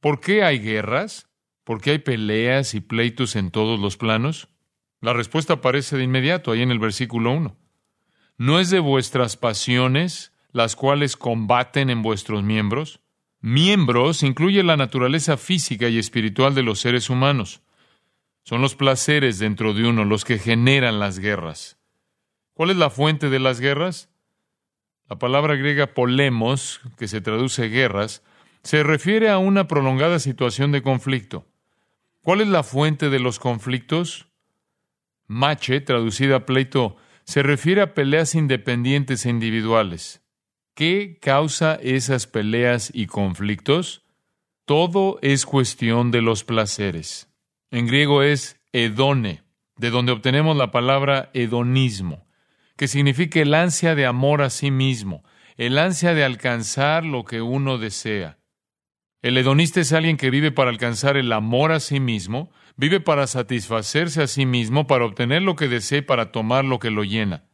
¿Por 0.00 0.20
qué 0.20 0.44
hay 0.44 0.58
guerras? 0.58 1.28
¿Por 1.64 1.80
qué 1.80 1.92
hay 1.92 1.98
peleas 1.98 2.74
y 2.74 2.80
pleitos 2.80 3.34
en 3.34 3.50
todos 3.50 3.80
los 3.80 3.96
planos? 3.96 4.48
La 5.00 5.14
respuesta 5.14 5.54
aparece 5.54 5.96
de 5.96 6.04
inmediato 6.04 6.52
ahí 6.52 6.60
en 6.60 6.70
el 6.70 6.78
versículo 6.78 7.32
1. 7.32 7.56
¿No 8.36 8.60
es 8.60 8.68
de 8.68 8.80
vuestras 8.80 9.36
pasiones 9.36 10.32
las 10.52 10.76
cuales 10.76 11.16
combaten 11.16 11.88
en 11.88 12.02
vuestros 12.02 12.42
miembros? 12.42 13.00
Miembros 13.40 14.22
incluye 14.22 14.62
la 14.62 14.76
naturaleza 14.76 15.38
física 15.38 15.88
y 15.88 15.98
espiritual 15.98 16.54
de 16.54 16.62
los 16.62 16.80
seres 16.80 17.08
humanos. 17.08 17.62
Son 18.42 18.60
los 18.60 18.74
placeres 18.74 19.38
dentro 19.38 19.72
de 19.72 19.86
uno 19.86 20.04
los 20.04 20.26
que 20.26 20.38
generan 20.38 20.98
las 20.98 21.18
guerras. 21.18 21.78
¿Cuál 22.52 22.70
es 22.70 22.76
la 22.76 22.90
fuente 22.90 23.30
de 23.30 23.38
las 23.38 23.60
guerras? 23.60 24.09
La 25.10 25.18
palabra 25.18 25.56
griega 25.56 25.88
polemos, 25.88 26.80
que 26.96 27.08
se 27.08 27.20
traduce 27.20 27.68
guerras, 27.68 28.22
se 28.62 28.84
refiere 28.84 29.28
a 29.28 29.38
una 29.38 29.66
prolongada 29.66 30.20
situación 30.20 30.70
de 30.70 30.82
conflicto. 30.82 31.48
¿Cuál 32.22 32.42
es 32.42 32.46
la 32.46 32.62
fuente 32.62 33.10
de 33.10 33.18
los 33.18 33.40
conflictos? 33.40 34.28
Mache, 35.26 35.80
traducida 35.80 36.36
a 36.36 36.46
pleito, 36.46 36.96
se 37.24 37.42
refiere 37.42 37.82
a 37.82 37.92
peleas 37.92 38.36
independientes 38.36 39.26
e 39.26 39.30
individuales. 39.30 40.22
¿Qué 40.74 41.18
causa 41.20 41.74
esas 41.82 42.28
peleas 42.28 42.92
y 42.94 43.06
conflictos? 43.06 44.04
Todo 44.64 45.18
es 45.22 45.44
cuestión 45.44 46.12
de 46.12 46.22
los 46.22 46.44
placeres. 46.44 47.28
En 47.72 47.88
griego 47.88 48.22
es 48.22 48.60
hedone, 48.72 49.42
de 49.76 49.90
donde 49.90 50.12
obtenemos 50.12 50.56
la 50.56 50.70
palabra 50.70 51.30
hedonismo, 51.34 52.29
que 52.80 52.88
significa 52.88 53.40
el 53.40 53.52
ansia 53.52 53.94
de 53.94 54.06
amor 54.06 54.40
a 54.40 54.48
sí 54.48 54.70
mismo, 54.70 55.22
el 55.58 55.76
ansia 55.76 56.14
de 56.14 56.24
alcanzar 56.24 57.04
lo 57.04 57.26
que 57.26 57.42
uno 57.42 57.76
desea. 57.76 58.38
El 59.20 59.36
hedonista 59.36 59.82
es 59.82 59.92
alguien 59.92 60.16
que 60.16 60.30
vive 60.30 60.50
para 60.50 60.70
alcanzar 60.70 61.18
el 61.18 61.30
amor 61.30 61.72
a 61.72 61.80
sí 61.80 62.00
mismo, 62.00 62.50
vive 62.76 62.98
para 62.98 63.26
satisfacerse 63.26 64.22
a 64.22 64.26
sí 64.26 64.46
mismo, 64.46 64.86
para 64.86 65.04
obtener 65.04 65.42
lo 65.42 65.56
que 65.56 65.68
desee, 65.68 66.00
para 66.00 66.32
tomar 66.32 66.64
lo 66.64 66.78
que 66.78 66.88
lo 66.88 67.04
llena. 67.04 67.44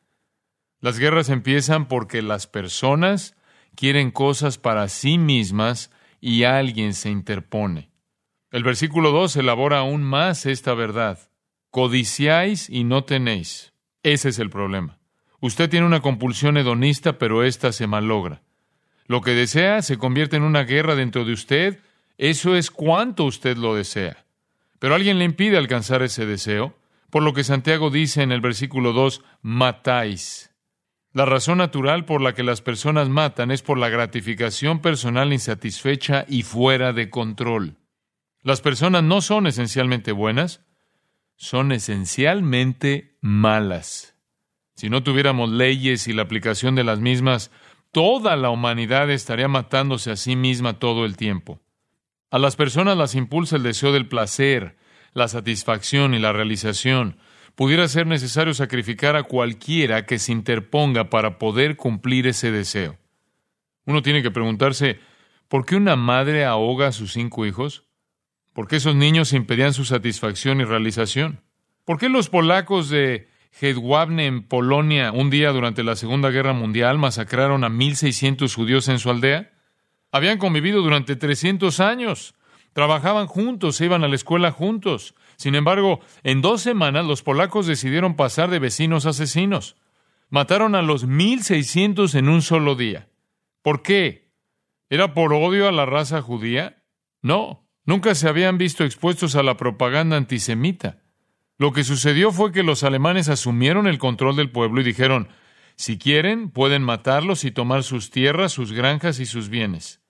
Las 0.80 1.00
guerras 1.00 1.28
empiezan 1.28 1.88
porque 1.88 2.22
las 2.22 2.46
personas 2.46 3.34
quieren 3.74 4.12
cosas 4.12 4.58
para 4.58 4.86
sí 4.88 5.18
mismas 5.18 5.90
y 6.20 6.44
alguien 6.44 6.94
se 6.94 7.10
interpone. 7.10 7.90
El 8.52 8.62
versículo 8.62 9.10
2 9.10 9.34
elabora 9.34 9.78
aún 9.78 10.04
más 10.04 10.46
esta 10.46 10.74
verdad. 10.74 11.18
Codiciáis 11.70 12.70
y 12.70 12.84
no 12.84 13.02
tenéis. 13.02 13.72
Ese 14.04 14.28
es 14.28 14.38
el 14.38 14.50
problema. 14.50 14.95
Usted 15.46 15.70
tiene 15.70 15.86
una 15.86 16.00
compulsión 16.00 16.56
hedonista, 16.56 17.18
pero 17.18 17.44
ésta 17.44 17.70
se 17.70 17.86
malogra. 17.86 18.42
Lo 19.06 19.20
que 19.20 19.30
desea 19.30 19.80
se 19.80 19.96
convierte 19.96 20.34
en 20.34 20.42
una 20.42 20.64
guerra 20.64 20.96
dentro 20.96 21.24
de 21.24 21.32
usted. 21.32 21.78
Eso 22.18 22.56
es 22.56 22.72
cuanto 22.72 23.22
usted 23.22 23.56
lo 23.56 23.76
desea. 23.76 24.24
Pero 24.80 24.96
alguien 24.96 25.20
le 25.20 25.24
impide 25.24 25.56
alcanzar 25.56 26.02
ese 26.02 26.26
deseo, 26.26 26.76
por 27.10 27.22
lo 27.22 27.32
que 27.32 27.44
Santiago 27.44 27.90
dice 27.90 28.22
en 28.22 28.32
el 28.32 28.40
versículo 28.40 28.92
2, 28.92 29.22
matáis. 29.40 30.50
La 31.12 31.26
razón 31.26 31.58
natural 31.58 32.06
por 32.06 32.22
la 32.22 32.34
que 32.34 32.42
las 32.42 32.60
personas 32.60 33.08
matan 33.08 33.52
es 33.52 33.62
por 33.62 33.78
la 33.78 33.88
gratificación 33.88 34.80
personal 34.80 35.32
insatisfecha 35.32 36.24
y 36.26 36.42
fuera 36.42 36.92
de 36.92 37.08
control. 37.08 37.76
Las 38.42 38.60
personas 38.62 39.04
no 39.04 39.20
son 39.20 39.46
esencialmente 39.46 40.10
buenas, 40.10 40.66
son 41.36 41.70
esencialmente 41.70 43.16
malas. 43.20 44.15
Si 44.76 44.90
no 44.90 45.02
tuviéramos 45.02 45.50
leyes 45.50 46.06
y 46.06 46.12
la 46.12 46.22
aplicación 46.22 46.74
de 46.74 46.84
las 46.84 47.00
mismas, 47.00 47.50
toda 47.92 48.36
la 48.36 48.50
humanidad 48.50 49.10
estaría 49.10 49.48
matándose 49.48 50.10
a 50.10 50.16
sí 50.16 50.36
misma 50.36 50.78
todo 50.78 51.06
el 51.06 51.16
tiempo. 51.16 51.60
A 52.30 52.38
las 52.38 52.56
personas 52.56 52.98
las 52.98 53.14
impulsa 53.14 53.56
el 53.56 53.62
deseo 53.62 53.90
del 53.92 54.06
placer, 54.06 54.76
la 55.14 55.28
satisfacción 55.28 56.12
y 56.12 56.18
la 56.18 56.34
realización. 56.34 57.16
Pudiera 57.54 57.88
ser 57.88 58.06
necesario 58.06 58.52
sacrificar 58.52 59.16
a 59.16 59.22
cualquiera 59.22 60.04
que 60.04 60.18
se 60.18 60.32
interponga 60.32 61.08
para 61.08 61.38
poder 61.38 61.76
cumplir 61.76 62.26
ese 62.26 62.50
deseo. 62.50 62.98
Uno 63.86 64.02
tiene 64.02 64.22
que 64.22 64.30
preguntarse, 64.30 65.00
¿por 65.48 65.64
qué 65.64 65.76
una 65.76 65.96
madre 65.96 66.44
ahoga 66.44 66.88
a 66.88 66.92
sus 66.92 67.14
cinco 67.14 67.46
hijos? 67.46 67.84
¿Por 68.52 68.68
qué 68.68 68.76
esos 68.76 68.94
niños 68.94 69.32
impedían 69.32 69.72
su 69.72 69.86
satisfacción 69.86 70.60
y 70.60 70.64
realización? 70.64 71.40
¿Por 71.86 71.98
qué 71.98 72.10
los 72.10 72.28
polacos 72.28 72.90
de 72.90 73.30
Hedwabne 73.58 74.26
en 74.26 74.42
Polonia 74.42 75.12
un 75.12 75.30
día 75.30 75.50
durante 75.50 75.82
la 75.82 75.96
Segunda 75.96 76.30
Guerra 76.30 76.52
Mundial 76.52 76.98
masacraron 76.98 77.64
a 77.64 77.70
1.600 77.70 78.54
judíos 78.54 78.88
en 78.88 78.98
su 78.98 79.08
aldea? 79.08 79.52
Habían 80.12 80.38
convivido 80.38 80.82
durante 80.82 81.16
300 81.16 81.80
años, 81.80 82.34
trabajaban 82.74 83.26
juntos, 83.26 83.80
iban 83.80 84.04
a 84.04 84.08
la 84.08 84.14
escuela 84.14 84.50
juntos. 84.52 85.14
Sin 85.36 85.54
embargo, 85.54 86.00
en 86.22 86.42
dos 86.42 86.60
semanas 86.60 87.06
los 87.06 87.22
polacos 87.22 87.66
decidieron 87.66 88.14
pasar 88.14 88.50
de 88.50 88.58
vecinos 88.58 89.06
a 89.06 89.10
asesinos. 89.10 89.76
Mataron 90.28 90.74
a 90.74 90.82
los 90.82 91.06
1.600 91.06 92.14
en 92.14 92.28
un 92.28 92.42
solo 92.42 92.74
día. 92.74 93.08
¿Por 93.62 93.82
qué? 93.82 94.32
¿Era 94.90 95.14
por 95.14 95.32
odio 95.32 95.68
a 95.68 95.72
la 95.72 95.86
raza 95.86 96.20
judía? 96.20 96.82
No, 97.22 97.66
nunca 97.84 98.14
se 98.14 98.28
habían 98.28 98.58
visto 98.58 98.84
expuestos 98.84 99.34
a 99.34 99.42
la 99.42 99.56
propaganda 99.56 100.16
antisemita. 100.16 100.98
Lo 101.58 101.72
que 101.72 101.84
sucedió 101.84 102.32
fue 102.32 102.52
que 102.52 102.62
los 102.62 102.82
alemanes 102.82 103.28
asumieron 103.28 103.86
el 103.86 103.98
control 103.98 104.36
del 104.36 104.50
pueblo 104.50 104.80
y 104.80 104.84
dijeron, 104.84 105.28
si 105.76 105.98
quieren, 105.98 106.50
pueden 106.50 106.82
matarlos 106.82 107.44
y 107.44 107.50
tomar 107.50 107.82
sus 107.82 108.10
tierras, 108.10 108.52
sus 108.52 108.72
granjas 108.72 109.20
y 109.20 109.26
sus 109.26 109.48
bienes. 109.48 110.00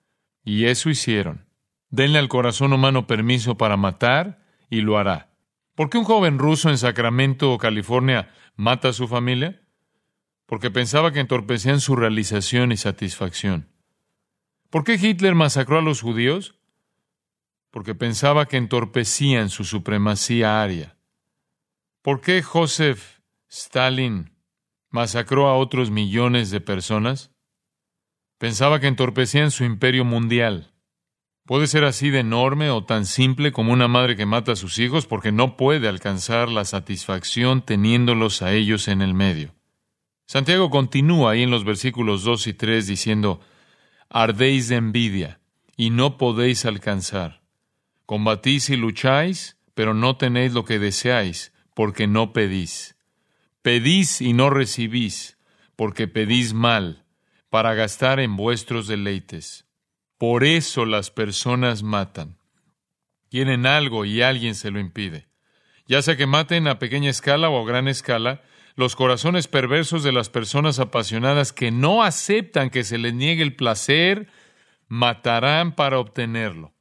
Y 0.44 0.66
eso 0.66 0.90
hicieron. 0.90 1.46
Denle 1.90 2.18
al 2.18 2.28
corazón 2.28 2.72
humano 2.72 3.06
permiso 3.06 3.56
para 3.56 3.76
matar 3.76 4.44
y 4.70 4.80
lo 4.80 4.98
hará. 4.98 5.30
¿Por 5.74 5.90
qué 5.90 5.98
un 5.98 6.04
joven 6.04 6.38
ruso 6.38 6.70
en 6.70 6.78
Sacramento, 6.78 7.56
California, 7.58 8.32
mata 8.56 8.88
a 8.88 8.92
su 8.92 9.08
familia? 9.08 9.60
Porque 10.46 10.70
pensaba 10.70 11.12
que 11.12 11.20
entorpecían 11.20 11.80
su 11.80 11.96
realización 11.96 12.72
y 12.72 12.76
satisfacción. 12.76 13.68
¿Por 14.70 14.84
qué 14.84 14.94
Hitler 14.94 15.34
masacró 15.34 15.78
a 15.78 15.82
los 15.82 16.00
judíos? 16.00 16.54
Porque 17.70 17.94
pensaba 17.94 18.46
que 18.46 18.56
entorpecían 18.56 19.50
su 19.50 19.64
supremacía 19.64 20.62
aria. 20.62 20.95
¿Por 22.06 22.20
qué 22.20 22.40
Joseph 22.40 23.18
Stalin 23.50 24.30
masacró 24.90 25.48
a 25.48 25.56
otros 25.56 25.90
millones 25.90 26.52
de 26.52 26.60
personas? 26.60 27.32
Pensaba 28.38 28.78
que 28.78 28.86
entorpecían 28.86 29.50
su 29.50 29.64
imperio 29.64 30.04
mundial. 30.04 30.72
Puede 31.46 31.66
ser 31.66 31.82
así 31.82 32.10
de 32.10 32.20
enorme 32.20 32.70
o 32.70 32.84
tan 32.84 33.06
simple 33.06 33.50
como 33.50 33.72
una 33.72 33.88
madre 33.88 34.14
que 34.14 34.24
mata 34.24 34.52
a 34.52 34.56
sus 34.56 34.78
hijos 34.78 35.04
porque 35.04 35.32
no 35.32 35.56
puede 35.56 35.88
alcanzar 35.88 36.48
la 36.48 36.64
satisfacción 36.64 37.60
teniéndolos 37.60 38.40
a 38.40 38.52
ellos 38.52 38.86
en 38.86 39.02
el 39.02 39.12
medio. 39.12 39.56
Santiago 40.28 40.70
continúa 40.70 41.32
ahí 41.32 41.42
en 41.42 41.50
los 41.50 41.64
versículos 41.64 42.22
2 42.22 42.46
y 42.46 42.54
3 42.54 42.86
diciendo, 42.86 43.40
Ardéis 44.08 44.68
de 44.68 44.76
envidia 44.76 45.40
y 45.76 45.90
no 45.90 46.18
podéis 46.18 46.66
alcanzar. 46.66 47.42
Combatís 48.04 48.70
y 48.70 48.76
lucháis, 48.76 49.58
pero 49.74 49.92
no 49.92 50.16
tenéis 50.16 50.52
lo 50.52 50.64
que 50.64 50.78
deseáis 50.78 51.52
porque 51.76 52.06
no 52.06 52.32
pedís. 52.32 52.96
Pedís 53.60 54.22
y 54.22 54.32
no 54.32 54.48
recibís, 54.48 55.36
porque 55.76 56.08
pedís 56.08 56.54
mal, 56.54 57.04
para 57.50 57.74
gastar 57.74 58.18
en 58.18 58.34
vuestros 58.34 58.88
deleites. 58.88 59.66
Por 60.16 60.42
eso 60.42 60.86
las 60.86 61.10
personas 61.10 61.82
matan. 61.82 62.38
Quieren 63.28 63.66
algo 63.66 64.06
y 64.06 64.22
alguien 64.22 64.54
se 64.54 64.70
lo 64.70 64.80
impide. 64.80 65.28
Ya 65.86 66.00
sea 66.00 66.16
que 66.16 66.26
maten 66.26 66.66
a 66.66 66.78
pequeña 66.78 67.10
escala 67.10 67.50
o 67.50 67.62
a 67.62 67.66
gran 67.66 67.88
escala, 67.88 68.42
los 68.74 68.96
corazones 68.96 69.46
perversos 69.46 70.02
de 70.02 70.12
las 70.12 70.30
personas 70.30 70.78
apasionadas 70.78 71.52
que 71.52 71.70
no 71.70 72.02
aceptan 72.02 72.70
que 72.70 72.84
se 72.84 72.96
les 72.96 73.12
niegue 73.12 73.42
el 73.42 73.54
placer, 73.54 74.28
matarán 74.88 75.74
para 75.74 75.98
obtenerlo. 75.98 76.72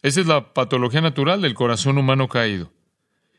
Esa 0.00 0.20
es 0.20 0.28
la 0.28 0.54
patología 0.54 1.00
natural 1.00 1.42
del 1.42 1.54
corazón 1.54 1.98
humano 1.98 2.28
caído 2.28 2.75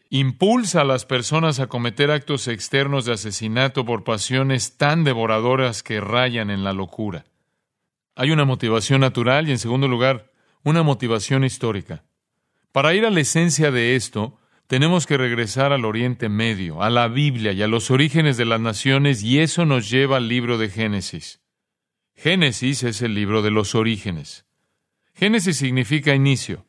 impulsa 0.10 0.82
a 0.82 0.86
las 0.86 1.06
personas 1.06 1.60
a 1.60 1.68
cometer 1.68 2.12
actos 2.12 2.48
externos 2.48 3.06
de 3.06 3.14
asesinato 3.14 3.86
por 3.86 4.04
pasiones 4.04 4.78
tan 4.78 5.04
devoradoras 5.04 5.84
que 5.84 6.00
rayan 6.00 6.50
en 6.50 6.64
la 6.64 6.74
locura. 6.74 7.26
Hay 8.16 8.32
una 8.32 8.46
motivación 8.46 9.02
natural 9.02 9.48
y, 9.48 9.52
en 9.52 9.60
segundo 9.60 9.88
lugar, 9.88 10.32
una 10.64 10.84
motivación 10.84 11.44
histórica. 11.44 12.04
Para 12.72 12.94
ir 12.94 13.06
a 13.06 13.12
la 13.12 13.20
esencia 13.20 13.72
de 13.72 13.96
esto, 13.96 14.40
tenemos 14.68 15.06
que 15.06 15.18
regresar 15.18 15.72
al 15.72 15.86
Oriente 15.86 16.30
Medio, 16.30 16.82
a 16.82 16.90
la 16.90 17.08
Biblia 17.08 17.52
y 17.54 17.62
a 17.62 17.68
los 17.68 17.92
orígenes 17.92 18.38
de 18.38 18.46
las 18.46 18.60
naciones, 18.60 19.24
y 19.24 19.40
eso 19.40 19.66
nos 19.66 19.90
lleva 19.90 20.18
al 20.18 20.28
libro 20.28 20.58
de 20.58 20.70
Génesis. 20.70 21.42
Génesis 22.16 22.84
es 22.84 23.02
el 23.02 23.14
libro 23.14 23.42
de 23.42 23.52
los 23.52 23.76
orígenes. 23.76 24.46
Génesis 25.14 25.58
significa 25.58 26.16
inicio. 26.16 26.66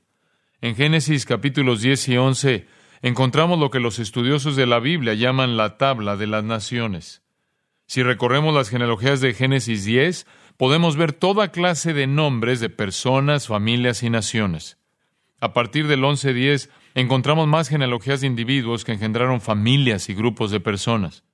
En 0.60 0.76
Génesis 0.76 1.24
capítulos 1.24 1.80
10 1.80 2.08
y 2.08 2.16
11 2.16 2.66
encontramos 3.02 3.58
lo 3.58 3.70
que 3.70 3.80
los 3.80 3.98
estudiosos 3.98 4.56
de 4.56 4.66
la 4.66 4.80
Biblia 4.80 5.14
llaman 5.14 5.56
la 5.56 5.76
tabla 5.76 6.16
de 6.16 6.26
las 6.26 6.44
naciones. 6.44 7.22
Si 7.86 8.02
recorremos 8.02 8.54
las 8.54 8.68
genealogías 8.68 9.20
de 9.20 9.32
Génesis 9.32 9.84
10, 9.84 10.26
podemos 10.56 10.96
ver 10.96 11.12
toda 11.12 11.52
clase 11.52 11.94
de 11.94 12.06
nombres 12.06 12.60
de 12.60 12.68
personas, 12.68 13.46
familias 13.46 14.02
y 14.02 14.10
naciones. 14.10 14.78
A 15.40 15.52
partir 15.52 15.86
del 15.86 16.02
11.10 16.02 16.68
encontramos 16.94 17.46
más 17.46 17.68
genealogías 17.68 18.20
de 18.20 18.26
individuos 18.26 18.84
que 18.84 18.92
engendraron 18.92 19.40
familias 19.40 20.08
y 20.08 20.14
grupos 20.14 20.50
de 20.50 20.60
personas. 20.60 21.24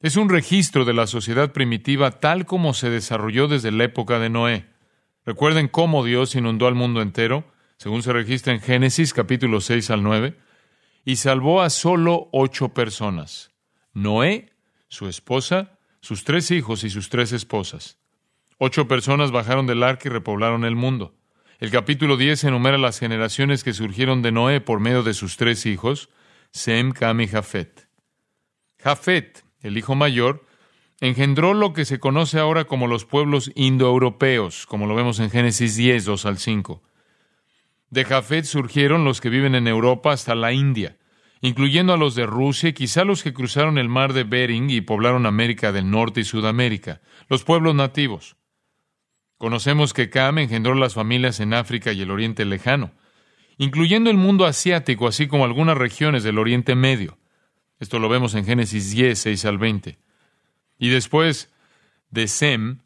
Es 0.00 0.16
un 0.16 0.28
registro 0.28 0.84
de 0.84 0.94
la 0.94 1.06
sociedad 1.06 1.52
primitiva 1.52 2.10
tal 2.10 2.44
como 2.44 2.74
se 2.74 2.90
desarrolló 2.90 3.46
desde 3.46 3.70
la 3.70 3.84
época 3.84 4.18
de 4.18 4.30
Noé. 4.30 4.66
Recuerden 5.24 5.68
cómo 5.68 6.04
Dios 6.04 6.34
inundó 6.34 6.66
al 6.66 6.74
mundo 6.74 7.00
entero, 7.00 7.44
según 7.76 8.02
se 8.02 8.12
registra 8.12 8.52
en 8.52 8.60
Génesis 8.60 9.14
capítulo 9.14 9.60
6 9.60 9.90
al 9.90 10.02
9 10.02 10.36
y 11.04 11.16
salvó 11.16 11.62
a 11.62 11.70
solo 11.70 12.28
ocho 12.32 12.70
personas. 12.70 13.50
Noé, 13.92 14.52
su 14.88 15.08
esposa, 15.08 15.78
sus 16.00 16.24
tres 16.24 16.50
hijos 16.50 16.84
y 16.84 16.90
sus 16.90 17.08
tres 17.08 17.32
esposas. 17.32 17.98
Ocho 18.58 18.86
personas 18.86 19.32
bajaron 19.32 19.66
del 19.66 19.82
arca 19.82 20.08
y 20.08 20.12
repoblaron 20.12 20.64
el 20.64 20.76
mundo. 20.76 21.14
El 21.58 21.70
capítulo 21.70 22.16
10 22.16 22.44
enumera 22.44 22.78
las 22.78 22.98
generaciones 22.98 23.64
que 23.64 23.72
surgieron 23.72 24.22
de 24.22 24.32
Noé 24.32 24.60
por 24.60 24.80
medio 24.80 25.02
de 25.02 25.14
sus 25.14 25.36
tres 25.36 25.64
hijos, 25.66 26.08
Sem, 26.50 26.92
Cam 26.92 27.20
y 27.20 27.28
Jafet. 27.28 27.88
Jafet, 28.78 29.44
el 29.60 29.78
hijo 29.78 29.94
mayor, 29.94 30.44
engendró 31.00 31.54
lo 31.54 31.72
que 31.72 31.84
se 31.84 31.98
conoce 31.98 32.38
ahora 32.38 32.64
como 32.64 32.86
los 32.86 33.04
pueblos 33.04 33.50
indoeuropeos, 33.54 34.66
como 34.66 34.86
lo 34.86 34.94
vemos 34.94 35.18
en 35.20 35.30
Génesis 35.30 35.76
10, 35.76 36.04
2 36.04 36.26
al 36.26 36.38
5. 36.38 36.82
De 37.92 38.06
Jafet 38.06 38.46
surgieron 38.46 39.04
los 39.04 39.20
que 39.20 39.28
viven 39.28 39.54
en 39.54 39.68
Europa 39.68 40.12
hasta 40.12 40.34
la 40.34 40.54
India, 40.54 40.96
incluyendo 41.42 41.92
a 41.92 41.98
los 41.98 42.14
de 42.14 42.24
Rusia 42.24 42.70
y 42.70 42.72
quizá 42.72 43.04
los 43.04 43.22
que 43.22 43.34
cruzaron 43.34 43.76
el 43.76 43.90
mar 43.90 44.14
de 44.14 44.24
Bering 44.24 44.70
y 44.70 44.80
poblaron 44.80 45.26
América 45.26 45.72
del 45.72 45.90
Norte 45.90 46.22
y 46.22 46.24
Sudamérica, 46.24 47.02
los 47.28 47.44
pueblos 47.44 47.74
nativos. 47.74 48.36
Conocemos 49.36 49.92
que 49.92 50.08
Cam 50.08 50.38
engendró 50.38 50.74
las 50.74 50.94
familias 50.94 51.38
en 51.40 51.52
África 51.52 51.92
y 51.92 52.00
el 52.00 52.10
Oriente 52.10 52.46
Lejano, 52.46 52.92
incluyendo 53.58 54.08
el 54.08 54.16
mundo 54.16 54.46
asiático, 54.46 55.06
así 55.06 55.26
como 55.26 55.44
algunas 55.44 55.76
regiones 55.76 56.22
del 56.22 56.38
Oriente 56.38 56.74
Medio. 56.74 57.18
Esto 57.78 57.98
lo 57.98 58.08
vemos 58.08 58.34
en 58.34 58.46
Génesis 58.46 58.90
10, 58.92 59.18
6 59.18 59.44
al 59.44 59.58
20. 59.58 59.98
Y 60.78 60.88
después 60.88 61.52
de 62.08 62.26
Sem, 62.26 62.78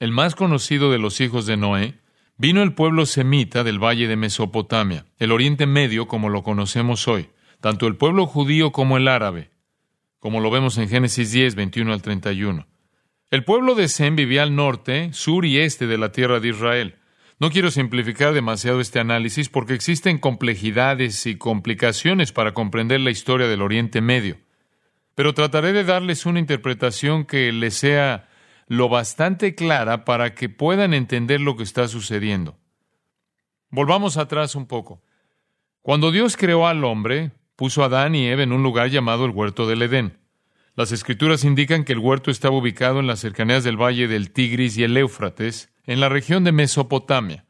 el 0.00 0.12
más 0.12 0.34
conocido 0.34 0.92
de 0.92 0.98
los 0.98 1.22
hijos 1.22 1.46
de 1.46 1.56
Noé, 1.56 2.03
Vino 2.36 2.64
el 2.64 2.74
pueblo 2.74 3.06
semita 3.06 3.62
del 3.62 3.78
valle 3.78 4.08
de 4.08 4.16
Mesopotamia, 4.16 5.06
el 5.18 5.30
Oriente 5.30 5.66
Medio 5.66 6.08
como 6.08 6.28
lo 6.28 6.42
conocemos 6.42 7.06
hoy, 7.06 7.28
tanto 7.60 7.86
el 7.86 7.94
pueblo 7.94 8.26
judío 8.26 8.72
como 8.72 8.96
el 8.96 9.06
árabe. 9.06 9.52
como 10.18 10.40
lo 10.40 10.50
vemos 10.50 10.76
en 10.78 10.88
Génesis 10.88 11.30
10, 11.30 11.54
21 11.54 11.92
al 11.92 12.02
31. 12.02 12.66
El 13.30 13.44
pueblo 13.44 13.74
de 13.74 13.88
Sem 13.88 14.16
vivía 14.16 14.42
al 14.42 14.56
norte, 14.56 15.12
sur 15.12 15.44
y 15.44 15.58
este 15.58 15.86
de 15.86 15.98
la 15.98 16.12
tierra 16.12 16.40
de 16.40 16.48
Israel. 16.48 16.96
No 17.38 17.50
quiero 17.50 17.70
simplificar 17.70 18.32
demasiado 18.32 18.80
este 18.80 18.98
análisis 18.98 19.48
porque 19.48 19.74
existen 19.74 20.18
complejidades 20.18 21.26
y 21.26 21.36
complicaciones 21.36 22.32
para 22.32 22.52
comprender 22.52 23.00
la 23.00 23.10
historia 23.10 23.46
del 23.46 23.62
Oriente 23.62 24.00
Medio, 24.00 24.38
pero 25.14 25.34
trataré 25.34 25.72
de 25.72 25.84
darles 25.84 26.26
una 26.26 26.40
interpretación 26.40 27.26
que 27.26 27.52
les 27.52 27.74
sea 27.74 28.26
lo 28.66 28.88
bastante 28.88 29.54
clara 29.54 30.04
para 30.04 30.34
que 30.34 30.48
puedan 30.48 30.94
entender 30.94 31.40
lo 31.40 31.56
que 31.56 31.62
está 31.62 31.88
sucediendo. 31.88 32.58
Volvamos 33.70 34.16
atrás 34.16 34.54
un 34.54 34.66
poco. 34.66 35.02
Cuando 35.82 36.12
Dios 36.12 36.36
creó 36.36 36.66
al 36.66 36.84
hombre, 36.84 37.32
puso 37.56 37.82
a 37.82 37.86
Adán 37.86 38.14
y 38.14 38.26
Eva 38.26 38.42
en 38.42 38.52
un 38.52 38.62
lugar 38.62 38.88
llamado 38.88 39.24
el 39.24 39.32
huerto 39.32 39.66
del 39.66 39.82
Edén. 39.82 40.18
Las 40.76 40.92
escrituras 40.92 41.44
indican 41.44 41.84
que 41.84 41.92
el 41.92 41.98
huerto 41.98 42.30
estaba 42.30 42.56
ubicado 42.56 43.00
en 43.00 43.06
las 43.06 43.20
cercanías 43.20 43.62
del 43.64 43.80
valle 43.80 44.08
del 44.08 44.32
Tigris 44.32 44.76
y 44.76 44.84
el 44.84 44.96
Éufrates, 44.96 45.72
en 45.84 46.00
la 46.00 46.08
región 46.08 46.42
de 46.42 46.52
Mesopotamia, 46.52 47.46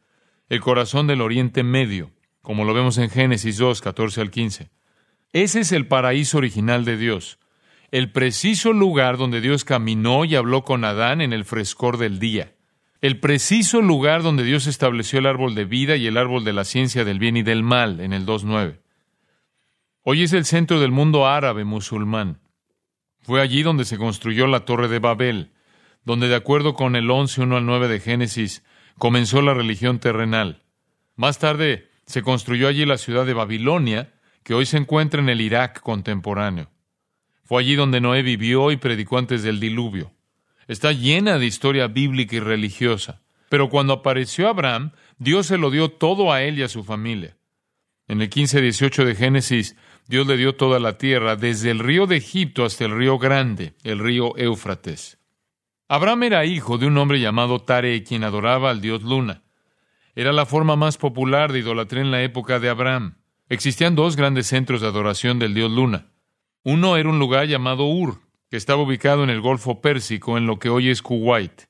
el 0.48 0.60
corazón 0.60 1.06
del 1.06 1.20
Oriente 1.20 1.62
Medio, 1.62 2.10
como 2.42 2.64
lo 2.64 2.74
vemos 2.74 2.98
en 2.98 3.08
Génesis 3.08 3.56
2, 3.56 3.80
14 3.80 4.20
al 4.20 4.30
15. 4.30 4.70
Ese 5.32 5.60
es 5.60 5.72
el 5.72 5.86
paraíso 5.86 6.38
original 6.38 6.84
de 6.84 6.96
Dios, 6.96 7.38
el 7.94 8.10
preciso 8.10 8.72
lugar 8.72 9.18
donde 9.18 9.40
Dios 9.40 9.64
caminó 9.64 10.24
y 10.24 10.34
habló 10.34 10.64
con 10.64 10.84
Adán 10.84 11.20
en 11.20 11.32
el 11.32 11.44
frescor 11.44 11.96
del 11.96 12.18
día, 12.18 12.56
el 13.00 13.20
preciso 13.20 13.80
lugar 13.82 14.24
donde 14.24 14.42
Dios 14.42 14.66
estableció 14.66 15.20
el 15.20 15.26
árbol 15.26 15.54
de 15.54 15.64
vida 15.64 15.94
y 15.94 16.08
el 16.08 16.16
árbol 16.16 16.42
de 16.42 16.52
la 16.52 16.64
ciencia 16.64 17.04
del 17.04 17.20
bien 17.20 17.36
y 17.36 17.44
del 17.44 17.62
mal 17.62 18.00
en 18.00 18.12
el 18.12 18.26
2.9. 18.26 18.80
Hoy 20.02 20.24
es 20.24 20.32
el 20.32 20.44
centro 20.44 20.80
del 20.80 20.90
mundo 20.90 21.28
árabe 21.28 21.62
musulmán. 21.62 22.40
Fue 23.22 23.40
allí 23.40 23.62
donde 23.62 23.84
se 23.84 23.96
construyó 23.96 24.48
la 24.48 24.64
Torre 24.64 24.88
de 24.88 24.98
Babel, 24.98 25.52
donde 26.02 26.26
de 26.26 26.34
acuerdo 26.34 26.74
con 26.74 26.96
el 26.96 27.08
11, 27.08 27.42
1 27.42 27.58
al 27.58 27.64
9 27.64 27.86
de 27.86 28.00
Génesis, 28.00 28.64
comenzó 28.98 29.40
la 29.40 29.54
religión 29.54 30.00
terrenal. 30.00 30.64
Más 31.14 31.38
tarde 31.38 31.90
se 32.06 32.22
construyó 32.22 32.66
allí 32.66 32.86
la 32.86 32.98
ciudad 32.98 33.24
de 33.24 33.34
Babilonia, 33.34 34.14
que 34.42 34.54
hoy 34.54 34.66
se 34.66 34.78
encuentra 34.78 35.20
en 35.20 35.28
el 35.28 35.40
Irak 35.40 35.78
contemporáneo. 35.78 36.73
Fue 37.44 37.62
allí 37.62 37.74
donde 37.74 38.00
Noé 38.00 38.22
vivió 38.22 38.70
y 38.70 38.76
predicó 38.76 39.18
antes 39.18 39.42
del 39.42 39.60
diluvio. 39.60 40.12
Está 40.66 40.92
llena 40.92 41.38
de 41.38 41.46
historia 41.46 41.86
bíblica 41.88 42.36
y 42.36 42.40
religiosa. 42.40 43.22
Pero 43.48 43.68
cuando 43.68 43.92
apareció 43.92 44.48
Abraham, 44.48 44.92
Dios 45.18 45.46
se 45.46 45.58
lo 45.58 45.70
dio 45.70 45.90
todo 45.90 46.32
a 46.32 46.42
él 46.42 46.58
y 46.58 46.62
a 46.62 46.68
su 46.68 46.82
familia. 46.82 47.36
En 48.08 48.20
el 48.20 48.30
15-18 48.30 49.04
de 49.04 49.14
Génesis, 49.14 49.76
Dios 50.06 50.26
le 50.26 50.36
dio 50.36 50.56
toda 50.56 50.78
la 50.78 50.98
tierra, 50.98 51.36
desde 51.36 51.70
el 51.70 51.78
río 51.78 52.06
de 52.06 52.16
Egipto 52.16 52.64
hasta 52.64 52.84
el 52.84 52.96
río 52.96 53.18
Grande, 53.18 53.74
el 53.84 53.98
río 53.98 54.36
Éufrates. 54.36 55.18
Abraham 55.88 56.24
era 56.24 56.44
hijo 56.44 56.78
de 56.78 56.86
un 56.86 56.96
hombre 56.98 57.20
llamado 57.20 57.60
Tare, 57.60 58.02
quien 58.02 58.24
adoraba 58.24 58.70
al 58.70 58.80
dios 58.80 59.02
Luna. 59.02 59.42
Era 60.14 60.32
la 60.32 60.46
forma 60.46 60.76
más 60.76 60.96
popular 60.96 61.52
de 61.52 61.60
idolatría 61.60 62.02
en 62.02 62.10
la 62.10 62.22
época 62.22 62.58
de 62.58 62.68
Abraham. 62.68 63.18
Existían 63.48 63.94
dos 63.94 64.16
grandes 64.16 64.46
centros 64.46 64.80
de 64.80 64.88
adoración 64.88 65.38
del 65.38 65.54
dios 65.54 65.70
Luna. 65.70 66.06
Uno 66.66 66.96
era 66.96 67.10
un 67.10 67.18
lugar 67.18 67.46
llamado 67.46 67.84
Ur, 67.84 68.22
que 68.48 68.56
estaba 68.56 68.80
ubicado 68.80 69.22
en 69.22 69.28
el 69.28 69.42
Golfo 69.42 69.82
Pérsico, 69.82 70.38
en 70.38 70.46
lo 70.46 70.58
que 70.58 70.70
hoy 70.70 70.88
es 70.88 71.02
Kuwait. 71.02 71.64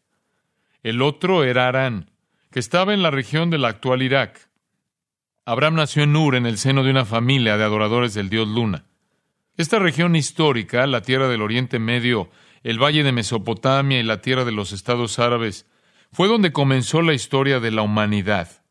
El 0.84 1.02
otro 1.02 1.42
era 1.42 1.66
Arán, 1.66 2.12
que 2.52 2.60
estaba 2.60 2.94
en 2.94 3.02
la 3.02 3.10
región 3.10 3.50
del 3.50 3.64
actual 3.64 4.02
Irak. 4.02 4.50
Abraham 5.44 5.74
nació 5.74 6.04
en 6.04 6.14
Ur, 6.14 6.36
en 6.36 6.46
el 6.46 6.58
seno 6.58 6.84
de 6.84 6.92
una 6.92 7.04
familia 7.04 7.56
de 7.56 7.64
adoradores 7.64 8.14
del 8.14 8.28
dios 8.28 8.46
Luna. 8.46 8.84
Esta 9.56 9.80
región 9.80 10.14
histórica, 10.14 10.86
la 10.86 11.02
tierra 11.02 11.26
del 11.26 11.42
Oriente 11.42 11.80
Medio, 11.80 12.30
el 12.62 12.80
valle 12.80 13.02
de 13.02 13.10
Mesopotamia 13.10 13.98
y 13.98 14.04
la 14.04 14.20
tierra 14.20 14.44
de 14.44 14.52
los 14.52 14.70
estados 14.70 15.18
árabes, 15.18 15.66
fue 16.12 16.28
donde 16.28 16.52
comenzó 16.52 17.02
la 17.02 17.14
historia 17.14 17.58
de 17.58 17.72
la 17.72 17.82
humanidad. 17.82 18.62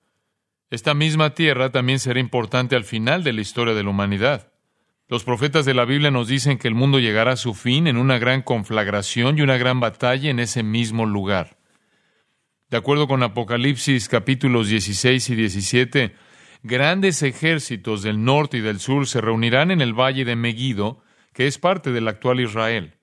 Esta 0.69 0.93
misma 0.93 1.31
tierra 1.33 1.73
también 1.73 1.99
será 1.99 2.21
importante 2.21 2.77
al 2.77 2.85
final 2.85 3.25
de 3.25 3.33
la 3.33 3.41
historia 3.41 3.73
de 3.73 3.83
la 3.83 3.89
humanidad. 3.89 4.52
Los 5.09 5.25
profetas 5.25 5.65
de 5.65 5.73
la 5.73 5.83
Biblia 5.83 6.11
nos 6.11 6.29
dicen 6.29 6.57
que 6.57 6.69
el 6.69 6.75
mundo 6.75 6.97
llegará 6.97 7.33
a 7.33 7.37
su 7.37 7.53
fin 7.53 7.87
en 7.87 7.97
una 7.97 8.17
gran 8.19 8.41
conflagración 8.41 9.37
y 9.37 9.41
una 9.41 9.57
gran 9.57 9.81
batalla 9.81 10.29
en 10.29 10.39
ese 10.39 10.63
mismo 10.63 11.05
lugar. 11.05 11.57
De 12.69 12.77
acuerdo 12.77 13.07
con 13.07 13.21
Apocalipsis 13.21 14.07
capítulos 14.07 14.69
16 14.69 15.29
y 15.29 15.35
17, 15.35 16.15
grandes 16.63 17.21
ejércitos 17.21 18.01
del 18.01 18.23
norte 18.23 18.57
y 18.57 18.61
del 18.61 18.79
sur 18.79 19.05
se 19.05 19.19
reunirán 19.19 19.71
en 19.71 19.81
el 19.81 19.93
valle 19.93 20.23
de 20.23 20.37
Megiddo, 20.37 21.03
que 21.33 21.47
es 21.47 21.57
parte 21.57 21.91
del 21.91 22.07
actual 22.07 22.39
Israel. 22.39 22.95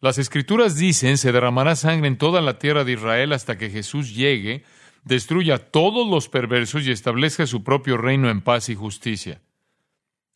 Las 0.00 0.18
escrituras 0.18 0.76
dicen, 0.76 1.18
se 1.18 1.32
derramará 1.32 1.74
sangre 1.74 2.06
en 2.06 2.18
toda 2.18 2.40
la 2.40 2.58
tierra 2.58 2.84
de 2.84 2.92
Israel 2.92 3.32
hasta 3.32 3.58
que 3.58 3.70
Jesús 3.70 4.14
llegue, 4.14 4.64
destruya 5.02 5.56
a 5.56 5.58
todos 5.58 6.08
los 6.08 6.28
perversos 6.28 6.86
y 6.86 6.92
establezca 6.92 7.46
su 7.46 7.64
propio 7.64 7.96
reino 7.96 8.30
en 8.30 8.42
paz 8.42 8.68
y 8.68 8.76
justicia. 8.76 9.40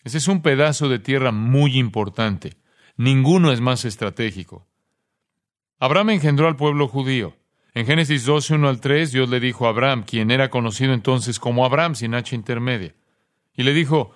Ese 0.04 0.18
es 0.18 0.28
un 0.28 0.42
pedazo 0.42 0.88
de 0.88 0.98
tierra 0.98 1.32
muy 1.32 1.78
importante. 1.78 2.56
Ninguno 2.96 3.52
es 3.52 3.60
más 3.60 3.84
estratégico. 3.84 4.66
Abraham 5.78 6.10
engendró 6.10 6.48
al 6.48 6.56
pueblo 6.56 6.88
judío. 6.88 7.36
En 7.72 7.86
Génesis 7.86 8.24
12, 8.24 8.54
1 8.54 8.68
al 8.68 8.80
3, 8.80 9.12
Dios 9.12 9.28
le 9.28 9.40
dijo 9.40 9.66
a 9.66 9.70
Abraham, 9.70 10.04
quien 10.04 10.30
era 10.30 10.50
conocido 10.50 10.92
entonces 10.92 11.38
como 11.38 11.64
Abraham 11.64 11.94
sin 11.94 12.14
H 12.14 12.34
intermedia, 12.34 12.94
y 13.54 13.62
le 13.62 13.72
dijo, 13.72 14.12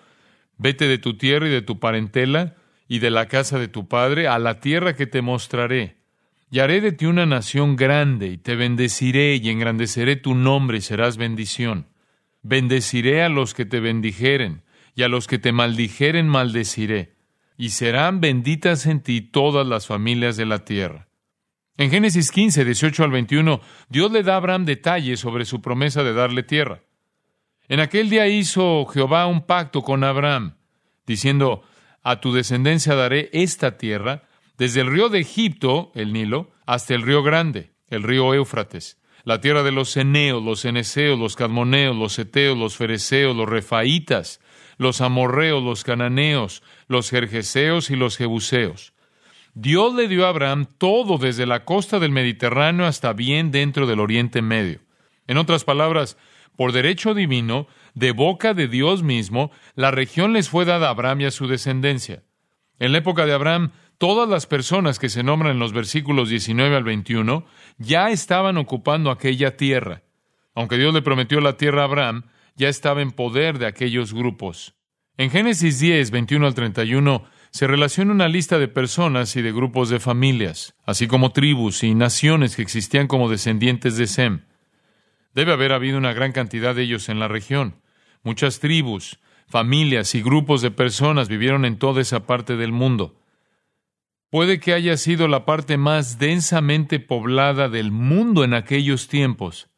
vete 0.59 0.89
de 0.89 0.99
tu 0.99 1.17
tierra 1.17 1.47
y 1.47 1.51
de 1.51 1.63
tu 1.63 1.79
parentela 1.79 2.57
y 2.89 2.99
de 2.99 3.11
la 3.11 3.29
casa 3.29 3.59
de 3.59 3.69
tu 3.69 3.87
padre 3.87 4.27
a 4.27 4.39
la 4.39 4.59
tierra 4.59 4.95
que 4.95 5.07
te 5.07 5.23
mostraré. 5.23 5.99
Y 6.51 6.59
haré 6.59 6.81
de 6.81 6.93
ti 6.93 7.07
una 7.07 7.27
nación 7.27 7.77
grande, 7.77 8.27
y 8.27 8.39
te 8.39 8.57
bendeciré 8.57 9.37
y 9.37 9.49
engrandeceré 9.49 10.17
tu 10.17 10.35
nombre 10.35 10.79
y 10.79 10.81
serás 10.81 11.17
bendición. 11.17 11.87
Bendeciré 12.43 13.23
a 13.23 13.29
los 13.29 13.55
que 13.55 13.65
te 13.65 13.81
bendijeren, 13.81 14.64
y 14.95 15.03
a 15.03 15.09
los 15.09 15.27
que 15.27 15.39
te 15.39 15.53
maldijeren 15.53 16.29
maldeciré, 16.29 17.15
y 17.57 17.71
serán 17.71 18.21
benditas 18.21 18.87
en 18.87 19.01
ti 19.01 19.21
todas 19.21 19.67
las 19.67 19.87
familias 19.87 20.37
de 20.37 20.47
la 20.47 20.65
tierra. 20.65 21.09
En 21.77 21.91
Génesis 21.91 22.31
15, 22.31 22.65
18 22.65 23.05
al 23.05 23.11
21, 23.11 23.61
Dios 23.89 24.13
le 24.13 24.23
da 24.23 24.35
a 24.35 24.37
Abraham 24.37 24.65
detalles 24.65 25.21
sobre 25.21 25.45
su 25.45 25.61
promesa 25.61 26.05
de 26.05 26.13
darle 26.13 26.45
tierra. 26.45 26.83
En 27.69 27.81
aquel 27.81 28.11
día 28.11 28.29
hizo 28.29 28.87
Jehová 28.87 29.27
un 29.27 29.47
pacto 29.47 29.83
con 29.83 30.05
Abraham, 30.05 30.57
diciendo, 31.07 31.63
a 32.03 32.21
tu 32.21 32.33
descendencia 32.33 32.95
daré 32.95 33.31
esta 33.33 33.77
tierra, 33.77 34.23
desde 34.57 34.83
el 34.83 34.89
río 34.89 35.09
de 35.09 35.21
Egipto, 35.21 35.91
el 35.95 36.13
Nilo, 36.13 36.53
hasta 36.67 36.95
el 36.95 37.03
río 37.03 37.23
Grande, 37.23 37.73
el 37.89 38.03
río 38.03 38.35
Éufrates, 38.35 39.01
la 39.25 39.41
tierra 39.41 39.63
de 39.63 39.73
los 39.73 39.97
Eneos, 39.97 40.43
los 40.45 40.65
Eneseos, 40.65 41.19
los 41.19 41.35
Cadmoneos, 41.35 41.97
los 41.97 42.19
Eteos, 42.19 42.57
los 42.57 42.77
Fereceos, 42.77 43.35
los 43.35 43.49
Refaitas, 43.49 44.41
los 44.77 45.01
Amorreos, 45.01 45.63
los 45.63 45.85
Cananeos, 45.85 46.63
los 46.89 47.11
Jerjeseos 47.11 47.91
y 47.91 47.97
los 47.97 48.17
Jebuseos. 48.17 48.93
Dios 49.55 49.95
le 49.95 50.09
dio 50.09 50.27
a 50.27 50.31
Abraham 50.31 50.67
todo 50.79 51.17
desde 51.19 51.47
la 51.47 51.65
costa 51.65 52.01
del 52.01 52.11
Mediterráneo 52.11 52.87
hasta 52.87 53.13
bien 53.13 53.51
dentro 53.51 53.87
del 53.87 54.01
Oriente 54.01 54.43
Medio. 54.43 54.81
En 55.29 55.39
otras 55.39 55.65
palabras, 55.65 56.17
por 56.57 56.73
derecho 56.73 57.15
divino, 57.15 57.69
de 57.95 58.11
boca 58.11 58.55
de 58.55 58.69
Dios 58.69 59.03
mismo, 59.03 59.53
la 59.77 59.91
región 59.91 60.33
les 60.33 60.49
fue 60.49 60.65
dada 60.65 60.89
a 60.89 60.91
Abraham 60.91 61.23
y 61.23 61.25
a 61.27 61.31
su 61.31 61.47
descendencia. 61.47 62.25
En 62.79 62.93
la 62.93 62.99
época 62.99 63.25
de 63.27 63.33
Abraham, 63.33 63.71
todas 63.99 64.29
las 64.29 64.47
personas 64.47 64.99
que 64.99 65.09
se 65.09 65.23
nombran 65.23 65.53
en 65.53 65.59
los 65.61 65.73
versículos 65.73 66.29
19 66.29 66.75
al 66.75 66.85
21 66.85 67.47
ya 67.79 68.11
estaban 68.11 68.57
ocupando 68.57 69.11
aquella 69.11 69.57
tierra. 69.57 70.03
Aunque 70.55 70.77
Dios 70.77 70.93
le 70.93 71.03
prometió 71.03 71.41
la 71.41 71.57
tierra 71.57 71.83
a 71.83 71.85
Abraham, 71.85 72.25
ya 72.57 72.69
estaba 72.69 73.03
en 73.03 73.11
poder 73.11 73.59
de 73.59 73.67
aquellos 73.67 74.13
grupos. 74.13 74.75
En 75.17 75.31
Génesis 75.31 75.79
10, 75.79 76.11
21 76.11 76.47
al 76.47 76.55
31, 76.55 77.25
se 77.51 77.69
relaciona 77.69 78.11
una 78.11 78.27
lista 78.27 78.59
de 78.59 78.67
personas 78.67 79.37
y 79.37 79.43
de 79.43 79.53
grupos 79.53 79.89
de 79.89 80.01
familias, 80.01 80.75
así 80.85 81.07
como 81.07 81.31
tribus 81.31 81.85
y 81.85 81.95
naciones 81.95 82.57
que 82.57 82.63
existían 82.63 83.07
como 83.07 83.29
descendientes 83.29 83.97
de 83.97 84.09
Sem. 84.09 84.41
Debe 85.35 85.53
haber 85.53 85.73
habido 85.73 85.99
una 85.99 86.13
gran 86.13 86.33
cantidad 86.33 86.75
de 86.75 86.83
ellos 86.83 87.09
en 87.09 87.21
la 87.21 87.29
región. 87.29 87.81
Muchas 88.25 88.59
tribus, 88.59 89.21
familias 89.47 90.15
y 90.17 90.23
grupos 90.23 90.63
de 90.63 90.73
personas 90.73 91.29
vivieron 91.29 91.65
en 91.65 91.79
toda 91.79 92.01
esa 92.01 92.27
parte 92.27 92.57
del 92.57 92.73
mundo. 92.73 93.21
Puede 94.31 94.59
que 94.59 94.73
haya 94.73 94.97
sido 94.97 95.29
la 95.29 95.45
parte 95.45 95.77
más 95.77 96.19
densamente 96.19 96.99
poblada 96.99 97.69
del 97.69 97.93
mundo 97.93 98.43
en 98.43 98.55
aquellos 98.55 99.07
tiempos. 99.07 99.69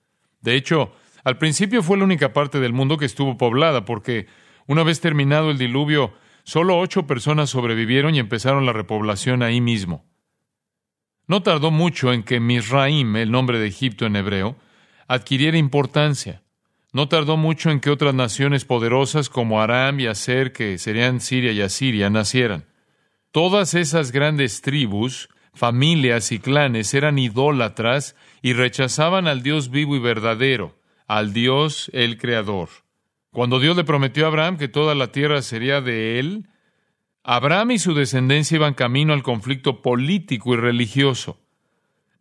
De 0.41 0.55
hecho, 0.55 0.95
al 1.27 1.39
principio 1.39 1.83
fue 1.83 1.99
la 1.99 2.05
única 2.05 2.33
parte 2.33 2.61
del 2.61 2.73
mundo 2.73 2.99
que 2.99 3.05
estuvo 3.05 3.37
poblada, 3.37 3.85
porque 3.85 4.29
una 4.69 4.85
vez 4.85 5.01
terminado 5.01 5.51
el 5.51 5.59
diluvio, 5.59 6.15
solo 6.45 6.79
ocho 6.79 7.09
personas 7.09 7.51
sobrevivieron 7.51 8.15
y 8.15 8.21
empezaron 8.21 8.65
la 8.65 8.73
repoblación 8.73 9.43
ahí 9.43 9.61
mismo. 9.61 10.05
No 11.27 11.43
tardó 11.43 11.73
mucho 11.73 12.13
en 12.13 12.23
que 12.23 12.39
Misraim, 12.39 13.17
el 13.17 13.33
nombre 13.33 13.59
de 13.59 13.67
Egipto 13.67 14.07
en 14.07 14.15
hebreo, 14.15 14.57
adquiriera 15.09 15.59
importancia. 15.59 16.45
No 16.93 17.09
tardó 17.09 17.37
mucho 17.37 17.73
en 17.73 17.81
que 17.81 17.91
otras 17.91 18.15
naciones 18.15 18.65
poderosas 18.65 19.29
como 19.29 19.61
Aram 19.61 19.99
y 19.99 20.07
Aser, 20.07 20.53
que 20.53 20.79
serían 20.79 21.19
Siria 21.19 21.51
y 21.51 21.61
Asiria, 21.61 22.09
nacieran. 22.09 22.67
Todas 23.33 23.75
esas 23.75 24.13
grandes 24.13 24.61
tribus, 24.61 25.29
familias 25.53 26.31
y 26.31 26.39
clanes 26.39 26.95
eran 26.95 27.19
idólatras 27.19 28.15
y 28.43 28.53
rechazaban 28.53 29.27
al 29.27 29.43
Dios 29.43 29.71
vivo 29.71 29.97
y 29.97 29.99
verdadero, 29.99 30.77
al 31.07 31.33
Dios 31.33 31.91
el 31.93 32.19
Creador. 32.19 32.69
Cuando 33.31 33.61
Dios 33.61 33.77
le 33.77 33.85
prometió 33.85 34.25
a 34.25 34.29
Abraham 34.29 34.57
que 34.57 34.69
toda 34.69 34.95
la 34.95 35.13
tierra 35.13 35.43
sería 35.43 35.81
de 35.81 36.19
él, 36.19 36.49
Abraham 37.23 37.73
y 37.73 37.79
su 37.79 37.93
descendencia 37.95 38.57
iban 38.57 38.75
camino 38.75 39.13
al 39.13 39.23
conflicto 39.23 39.83
político 39.83 40.55
y 40.55 40.57
religioso. 40.57 41.39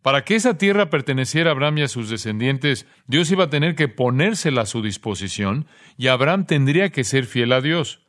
Para 0.02 0.24
que 0.24 0.36
esa 0.36 0.58
tierra 0.58 0.90
perteneciera 0.90 1.50
a 1.50 1.52
Abraham 1.52 1.78
y 1.78 1.82
a 1.82 1.88
sus 1.88 2.10
descendientes, 2.10 2.86
Dios 3.06 3.30
iba 3.30 3.44
a 3.44 3.50
tener 3.50 3.74
que 3.74 3.88
ponérsela 3.88 4.62
a 4.62 4.66
su 4.66 4.82
disposición 4.82 5.66
y 5.96 6.08
Abraham 6.08 6.46
tendría 6.46 6.90
que 6.90 7.02
ser 7.02 7.26
fiel 7.26 7.52
a 7.52 7.60
Dios. 7.60 8.06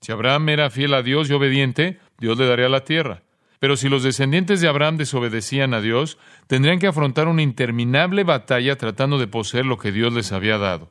Si 0.00 0.10
Abraham 0.10 0.48
era 0.48 0.68
fiel 0.68 0.94
a 0.94 1.02
Dios 1.02 1.30
y 1.30 1.32
obediente, 1.32 2.00
Dios 2.18 2.36
le 2.38 2.46
daría 2.46 2.68
la 2.68 2.84
tierra. 2.84 3.22
Pero 3.62 3.76
si 3.76 3.88
los 3.88 4.02
descendientes 4.02 4.60
de 4.60 4.66
Abraham 4.66 4.96
desobedecían 4.96 5.72
a 5.72 5.80
Dios, 5.80 6.18
tendrían 6.48 6.80
que 6.80 6.88
afrontar 6.88 7.28
una 7.28 7.42
interminable 7.42 8.24
batalla 8.24 8.76
tratando 8.76 9.18
de 9.18 9.28
poseer 9.28 9.66
lo 9.66 9.78
que 9.78 9.92
Dios 9.92 10.12
les 10.12 10.32
había 10.32 10.58
dado. 10.58 10.90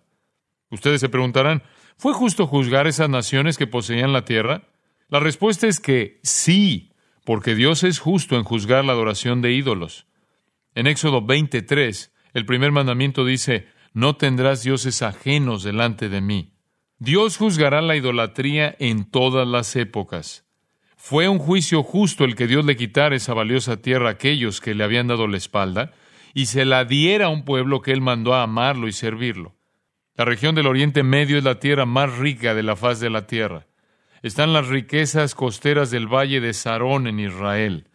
Ustedes 0.70 1.02
se 1.02 1.10
preguntarán, 1.10 1.64
¿fue 1.98 2.14
justo 2.14 2.48
juzgar 2.48 2.88
esas 2.88 3.10
naciones 3.10 3.58
que 3.58 3.68
poseían 3.68 4.14
la 4.14 4.24
tierra? 4.24 4.70
La 5.10 5.20
respuesta 5.20 5.68
es 5.68 5.82
que 5.82 6.22
sí, 6.24 6.94
porque 7.26 7.56
Dios 7.56 7.84
es 7.84 8.00
justo 8.00 8.38
en 8.38 8.46
juzgar 8.46 8.86
la 8.86 8.94
adoración 8.94 9.42
de 9.42 9.52
ídolos. 9.52 10.08
En 10.74 10.88
Éxodo 10.88 11.22
23, 11.22 12.14
el 12.34 12.46
primer 12.46 12.72
mandamiento 12.72 13.26
dice, 13.26 13.68
no 13.92 14.16
tendrás 14.16 14.64
dioses 14.64 15.02
ajenos 15.02 15.64
delante 15.64 16.08
de 16.08 16.22
mí. 16.22 16.54
Dios 17.00 17.36
juzgará 17.36 17.82
la 17.82 17.98
idolatría 17.98 18.74
en 18.80 19.04
todas 19.04 19.46
las 19.46 19.76
épocas. 19.76 20.46
Fue 21.04 21.28
un 21.28 21.40
juicio 21.40 21.82
justo 21.82 22.26
el 22.26 22.36
que 22.36 22.46
Dios 22.46 22.64
le 22.64 22.78
quitara 22.78 23.16
esa 23.16 23.34
valiosa 23.34 23.82
tierra 23.82 24.10
a 24.10 24.12
aquellos 24.12 24.62
que 24.62 24.76
le 24.76 24.84
habían 24.84 25.08
dado 25.08 25.28
la 25.28 25.36
espalda 25.36 25.92
y 26.36 26.46
se 26.46 26.64
la 26.64 26.86
diera 26.86 27.26
a 27.26 27.30
un 27.30 27.44
pueblo 27.44 27.82
que 27.82 27.92
él 27.92 28.02
mandó 28.02 28.36
a 28.36 28.44
amarlo 28.44 28.88
y 28.88 28.92
servirlo. 28.92 29.56
La 30.16 30.26
región 30.26 30.54
del 30.54 30.68
Oriente 30.68 31.02
Medio 31.02 31.40
es 31.40 31.44
la 31.44 31.60
tierra 31.60 31.88
más 31.88 32.20
rica 32.20 32.54
de 32.54 32.62
la 32.62 32.76
faz 32.76 33.00
de 33.00 33.10
la 33.10 33.26
tierra. 33.26 33.66
Están 34.22 34.54
las 34.54 34.68
riquezas 34.68 35.34
costeras 35.34 35.90
del 35.90 36.06
valle 36.06 36.40
de 36.40 36.54
Sarón 36.54 37.08
en 37.08 37.20
Israel, 37.20 37.88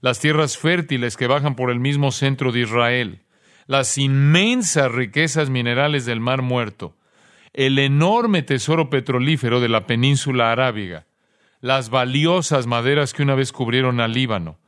las 0.00 0.18
tierras 0.18 0.58
fértiles 0.58 1.16
que 1.16 1.28
bajan 1.28 1.54
por 1.54 1.70
el 1.70 1.78
mismo 1.78 2.10
centro 2.10 2.50
de 2.50 2.62
Israel, 2.62 3.22
las 3.66 3.96
inmensas 3.98 4.90
riquezas 4.90 5.48
minerales 5.48 6.06
del 6.06 6.18
Mar 6.18 6.42
Muerto, 6.42 6.96
el 7.52 7.78
enorme 7.78 8.42
tesoro 8.42 8.90
petrolífero 8.90 9.60
de 9.60 9.68
la 9.68 9.86
península 9.86 10.50
arábiga, 10.50 11.06
las 11.60 11.90
valiosas 11.90 12.66
maderas 12.66 13.12
que 13.12 13.22
una 13.22 13.34
vez 13.34 13.52
cubrieron 13.52 14.00
al 14.00 14.12
Líbano. 14.12 14.58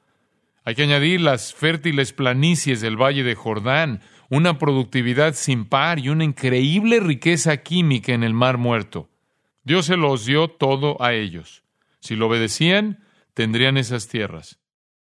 Hay 0.64 0.74
que 0.74 0.83
añadir 0.83 1.20
las 1.20 1.55
fértiles 1.55 2.12
planicies 2.12 2.81
del 2.81 3.00
Valle 3.00 3.22
de 3.22 3.35
Jordán, 3.35 4.03
una 4.29 4.59
productividad 4.59 5.35
sin 5.35 5.64
par 5.64 5.98
y 5.98 6.09
una 6.09 6.24
increíble 6.24 7.00
riqueza 7.00 7.59
química 7.59 8.12
en 8.12 8.22
el 8.22 8.35
Mar 8.35 8.59
Muerto. 8.59 9.09
Dios 9.64 9.87
se 9.87 9.96
los 9.96 10.24
dio 10.26 10.48
todo 10.48 11.03
a 11.03 11.14
ellos. 11.14 11.62
Si 12.00 12.16
lo 12.16 12.26
obedecían, 12.26 13.05
tendrían 13.35 13.76
esas 13.76 14.09
tierras. 14.09 14.59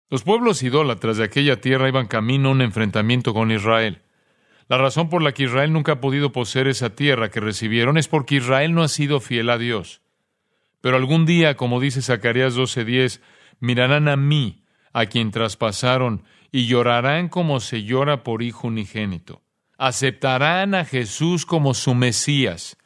Los 0.09 0.23
pueblos 0.23 0.63
idólatras 0.63 1.17
de 1.17 1.23
aquella 1.23 1.61
tierra 1.61 1.87
iban 1.87 2.07
camino 2.07 2.49
a 2.49 2.51
un 2.53 2.61
enfrentamiento 2.61 3.33
con 3.33 3.51
Israel. 3.51 4.01
La 4.67 4.77
razón 4.77 5.09
por 5.09 5.21
la 5.21 5.33
que 5.33 5.43
Israel 5.43 5.73
nunca 5.73 5.93
ha 5.93 6.01
podido 6.01 6.31
poseer 6.31 6.67
esa 6.67 6.91
tierra 6.91 7.29
que 7.29 7.39
recibieron 7.39 7.97
es 7.97 8.07
porque 8.07 8.35
Israel 8.35 8.73
no 8.73 8.83
ha 8.83 8.87
sido 8.87 9.19
fiel 9.19 9.49
a 9.49 9.57
Dios. 9.57 10.01
Pero 10.81 10.97
algún 10.97 11.25
día, 11.25 11.55
como 11.55 11.79
dice 11.79 12.01
Zacarías 12.01 12.55
12:10, 12.55 13.21
mirarán 13.59 14.07
a 14.07 14.15
mí, 14.15 14.63
a 14.93 15.05
quien 15.07 15.31
traspasaron, 15.31 16.23
y 16.51 16.67
llorarán 16.67 17.29
como 17.29 17.59
se 17.59 17.83
llora 17.83 18.23
por 18.23 18.41
hijo 18.41 18.67
unigénito. 18.67 19.41
Aceptarán 19.77 20.75
a 20.75 20.85
Jesús 20.85 21.45
como 21.45 21.73
su 21.73 21.93
Mesías, 21.93 22.77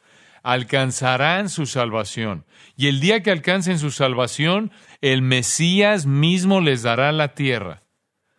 alcanzarán 0.42 1.48
su 1.48 1.66
salvación. 1.66 2.44
Y 2.76 2.88
el 2.88 3.00
día 3.00 3.22
que 3.22 3.30
alcancen 3.30 3.78
su 3.78 3.90
salvación, 3.90 4.70
el 5.00 5.22
Mesías 5.22 6.06
mismo 6.06 6.60
les 6.60 6.82
dará 6.82 7.10
la 7.12 7.34
tierra. 7.34 7.82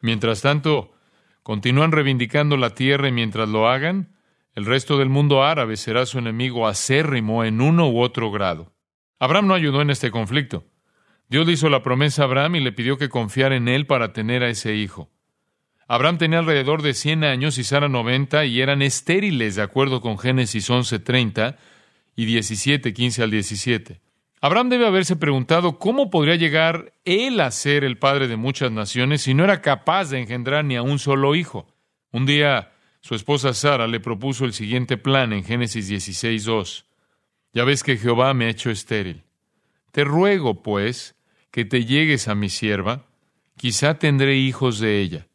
Mientras 0.02 0.42
tanto, 0.42 0.94
continúan 1.42 1.92
reivindicando 1.92 2.58
la 2.58 2.72
tierra 2.72 3.08
y 3.08 3.12
mientras 3.12 3.50
lo 3.50 3.68
hagan, 3.68 4.16
el 4.54 4.66
resto 4.66 4.98
del 4.98 5.10
mundo 5.10 5.44
árabe 5.44 5.78
será 5.78 6.06
su 6.06 6.20
enemigo 6.20 6.68
acérrimo 6.68 7.44
en 7.44 7.60
uno 7.60 7.90
u 7.90 8.00
otro 8.00 8.32
grado. 8.32 8.75
Abraham 9.20 9.48
no 9.48 9.54
ayudó 9.54 9.82
en 9.82 9.90
este 9.90 10.12
conflicto. 10.12 10.66
Dios 11.30 11.48
le 11.48 11.54
hizo 11.54 11.70
la 11.70 11.82
promesa 11.82 12.22
a 12.22 12.26
Abraham 12.26 12.56
y 12.56 12.60
le 12.60 12.72
pidió 12.72 12.98
que 12.98 13.10
confiara 13.10 13.56
en 13.56 13.68
él 13.68 13.88
para 13.88 14.14
tener 14.14 14.44
a 14.44 14.50
ese 14.50 14.76
hijo. 14.76 15.10
Abraham 15.88 16.18
tenía 16.18 16.40
alrededor 16.40 16.82
de 16.82 16.94
100 16.94 17.24
años 17.24 17.58
y 17.58 17.64
Sara 17.64 17.88
90 17.88 18.46
y 18.46 18.62
eran 18.62 18.82
estériles 18.82 19.56
de 19.56 19.62
acuerdo 19.62 20.02
con 20.02 20.18
Génesis 20.18 20.70
11:30 20.70 21.58
y 22.16 22.26
17, 22.26 22.94
15 22.94 23.24
al 23.24 23.32
17. 23.32 24.02
Abraham 24.42 24.70
debe 24.70 24.88
haberse 24.88 25.16
preguntado 25.16 25.80
cómo 25.80 26.10
podría 26.10 26.36
llegar 26.36 26.94
él 27.06 27.40
a 27.40 27.52
ser 27.52 27.84
el 27.84 27.98
padre 27.98 28.28
de 28.28 28.36
muchas 28.36 28.72
naciones 28.72 29.22
si 29.22 29.34
no 29.34 29.44
era 29.44 29.62
capaz 29.62 30.10
de 30.10 30.20
engendrar 30.20 30.66
ni 30.66 30.76
a 30.76 30.82
un 30.82 31.00
solo 31.00 31.36
hijo. 31.36 31.68
Un 32.12 32.26
día 32.26 32.72
su 33.02 33.16
esposa 33.16 33.54
Sara 33.54 33.88
le 33.88 34.00
propuso 34.00 34.46
el 34.46 34.54
siguiente 34.54 34.98
plan 34.98 35.34
en 35.34 35.44
Génesis 35.44 35.88
16:2. 35.88 36.86
Ya 37.56 37.64
ves 37.64 37.84
que 37.84 37.96
Jehová 37.96 38.34
me 38.34 38.46
ha 38.46 38.50
hecho 38.50 38.70
estéril. 38.70 39.24
Te 39.92 40.04
ruego, 40.04 40.62
pues, 40.62 41.16
que 41.52 41.64
te 41.64 41.86
llegues 41.86 42.28
a 42.28 42.36
mi 42.36 42.50
sierva, 42.50 43.06
quizá 43.56 43.98
tendré 43.98 44.36
hijos 44.36 44.80
de 44.80 45.00
ella. 45.00 45.28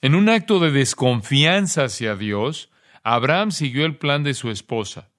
En 0.00 0.14
un 0.14 0.28
acto 0.28 0.60
de 0.60 0.70
desconfianza 0.70 1.86
hacia 1.86 2.14
Dios, 2.14 2.70
Abraham 3.02 3.50
siguió 3.50 3.86
el 3.86 3.96
plan 3.96 4.22
de 4.22 4.34
su 4.34 4.52
esposa. 4.52 5.10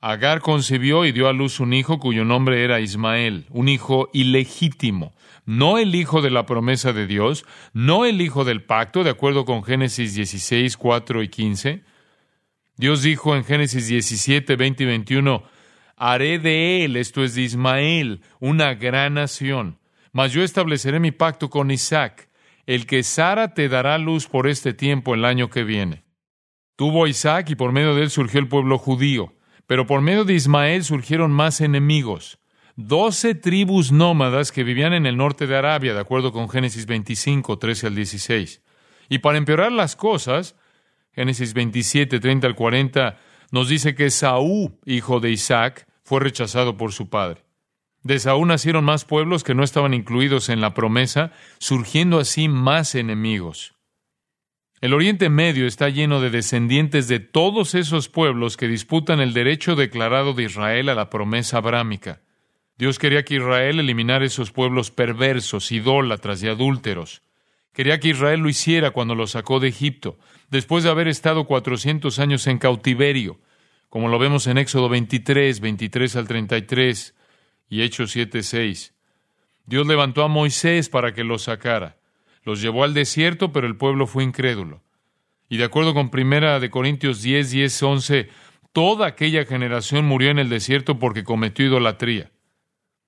Agar 0.00 0.40
concibió 0.40 1.04
y 1.04 1.12
dio 1.12 1.28
a 1.28 1.32
luz 1.32 1.60
un 1.60 1.74
hijo 1.74 2.00
cuyo 2.00 2.24
nombre 2.24 2.64
era 2.64 2.80
Ismael, 2.80 3.46
un 3.50 3.68
hijo 3.68 4.10
ilegítimo, 4.12 5.14
no 5.44 5.78
el 5.78 5.94
hijo 5.94 6.22
de 6.22 6.30
la 6.30 6.44
promesa 6.44 6.92
de 6.92 7.06
Dios, 7.06 7.44
no 7.72 8.04
el 8.04 8.20
hijo 8.20 8.44
del 8.44 8.64
pacto, 8.64 9.04
de 9.04 9.10
acuerdo 9.10 9.44
con 9.44 9.62
Génesis 9.62 10.16
16, 10.16 10.76
4 10.76 11.22
y 11.22 11.28
15. 11.28 11.84
Dios 12.76 13.02
dijo 13.02 13.36
en 13.36 13.44
Génesis 13.44 13.88
17, 13.88 14.56
20 14.56 14.82
y 14.82 14.86
21, 14.86 15.42
haré 15.96 16.38
de 16.38 16.84
él, 16.84 16.96
esto 16.96 17.24
es 17.24 17.34
de 17.34 17.42
Ismael, 17.42 18.20
una 18.40 18.74
gran 18.74 19.14
nación, 19.14 19.78
mas 20.12 20.32
yo 20.32 20.42
estableceré 20.42 21.00
mi 21.00 21.10
pacto 21.10 21.50
con 21.50 21.70
Isaac, 21.70 22.28
el 22.66 22.86
que 22.86 23.02
Sara 23.02 23.54
te 23.54 23.68
dará 23.68 23.96
luz 23.98 24.26
por 24.26 24.48
este 24.48 24.74
tiempo 24.74 25.14
el 25.14 25.24
año 25.24 25.50
que 25.50 25.64
viene. 25.64 26.04
Tuvo 26.76 27.06
Isaac 27.06 27.48
y 27.50 27.54
por 27.54 27.72
medio 27.72 27.94
de 27.94 28.02
él 28.02 28.10
surgió 28.10 28.38
el 28.38 28.48
pueblo 28.48 28.76
judío. 28.76 29.32
Pero 29.66 29.86
por 29.86 30.00
medio 30.00 30.24
de 30.24 30.34
Ismael 30.34 30.84
surgieron 30.84 31.32
más 31.32 31.60
enemigos. 31.60 32.38
Doce 32.76 33.34
tribus 33.34 33.90
nómadas 33.90 34.52
que 34.52 34.62
vivían 34.62 34.92
en 34.92 35.06
el 35.06 35.16
norte 35.16 35.46
de 35.46 35.56
Arabia, 35.56 35.94
de 35.94 36.00
acuerdo 36.00 36.32
con 36.32 36.48
Génesis 36.48 36.86
25, 36.86 37.58
13 37.58 37.86
al 37.86 37.94
16. 37.94 38.62
Y 39.08 39.18
para 39.18 39.38
empeorar 39.38 39.72
las 39.72 39.96
cosas, 39.96 40.54
Génesis 41.16 41.54
27, 41.54 42.20
30 42.20 42.46
al 42.46 42.54
40, 42.54 43.18
nos 43.50 43.70
dice 43.70 43.94
que 43.94 44.10
Saúl, 44.10 44.78
hijo 44.84 45.18
de 45.18 45.30
Isaac, 45.30 45.88
fue 46.04 46.20
rechazado 46.20 46.76
por 46.76 46.92
su 46.92 47.08
padre. 47.08 47.42
De 48.02 48.18
Saúl 48.18 48.48
nacieron 48.48 48.84
más 48.84 49.06
pueblos 49.06 49.42
que 49.42 49.54
no 49.54 49.64
estaban 49.64 49.94
incluidos 49.94 50.50
en 50.50 50.60
la 50.60 50.74
promesa, 50.74 51.32
surgiendo 51.58 52.20
así 52.20 52.48
más 52.48 52.94
enemigos. 52.94 53.74
El 54.82 54.92
Oriente 54.92 55.30
Medio 55.30 55.66
está 55.66 55.88
lleno 55.88 56.20
de 56.20 56.28
descendientes 56.28 57.08
de 57.08 57.18
todos 57.18 57.74
esos 57.74 58.10
pueblos 58.10 58.58
que 58.58 58.68
disputan 58.68 59.20
el 59.20 59.32
derecho 59.32 59.74
declarado 59.74 60.34
de 60.34 60.42
Israel 60.42 60.90
a 60.90 60.94
la 60.94 61.08
promesa 61.08 61.56
abrámica. 61.56 62.20
Dios 62.76 62.98
quería 62.98 63.24
que 63.24 63.36
Israel 63.36 63.80
eliminara 63.80 64.26
esos 64.26 64.52
pueblos 64.52 64.90
perversos, 64.90 65.72
idólatras 65.72 66.42
y 66.42 66.48
adúlteros. 66.48 67.22
Quería 67.72 68.00
que 68.00 68.08
Israel 68.08 68.40
lo 68.40 68.50
hiciera 68.50 68.90
cuando 68.90 69.14
lo 69.14 69.26
sacó 69.26 69.60
de 69.60 69.68
Egipto, 69.68 70.18
después 70.50 70.84
de 70.84 70.90
haber 70.90 71.08
estado 71.08 71.44
cuatrocientos 71.44 72.18
años 72.18 72.46
en 72.46 72.58
cautiverio, 72.58 73.40
como 73.88 74.08
lo 74.08 74.18
vemos 74.18 74.46
en 74.46 74.58
Éxodo 74.58 74.88
23, 74.88 75.60
23 75.60 76.16
al 76.16 76.28
33 76.28 77.14
y 77.68 77.82
Hechos 77.82 78.10
7, 78.12 78.42
6. 78.42 78.94
Dios 79.66 79.86
levantó 79.86 80.22
a 80.22 80.28
Moisés 80.28 80.88
para 80.88 81.12
que 81.12 81.24
lo 81.24 81.38
sacara. 81.38 81.96
Los 82.44 82.60
llevó 82.60 82.84
al 82.84 82.94
desierto, 82.94 83.52
pero 83.52 83.66
el 83.66 83.76
pueblo 83.76 84.06
fue 84.06 84.22
incrédulo. 84.22 84.82
Y 85.48 85.56
de 85.56 85.64
acuerdo 85.64 85.94
con 85.94 86.10
Primera 86.10 86.60
de 86.60 86.70
Corintios 86.70 87.22
10, 87.22 87.50
10, 87.50 87.82
11, 87.82 88.28
toda 88.72 89.06
aquella 89.06 89.44
generación 89.44 90.04
murió 90.04 90.30
en 90.30 90.38
el 90.38 90.48
desierto 90.48 90.98
porque 90.98 91.24
cometió 91.24 91.66
idolatría. 91.66 92.30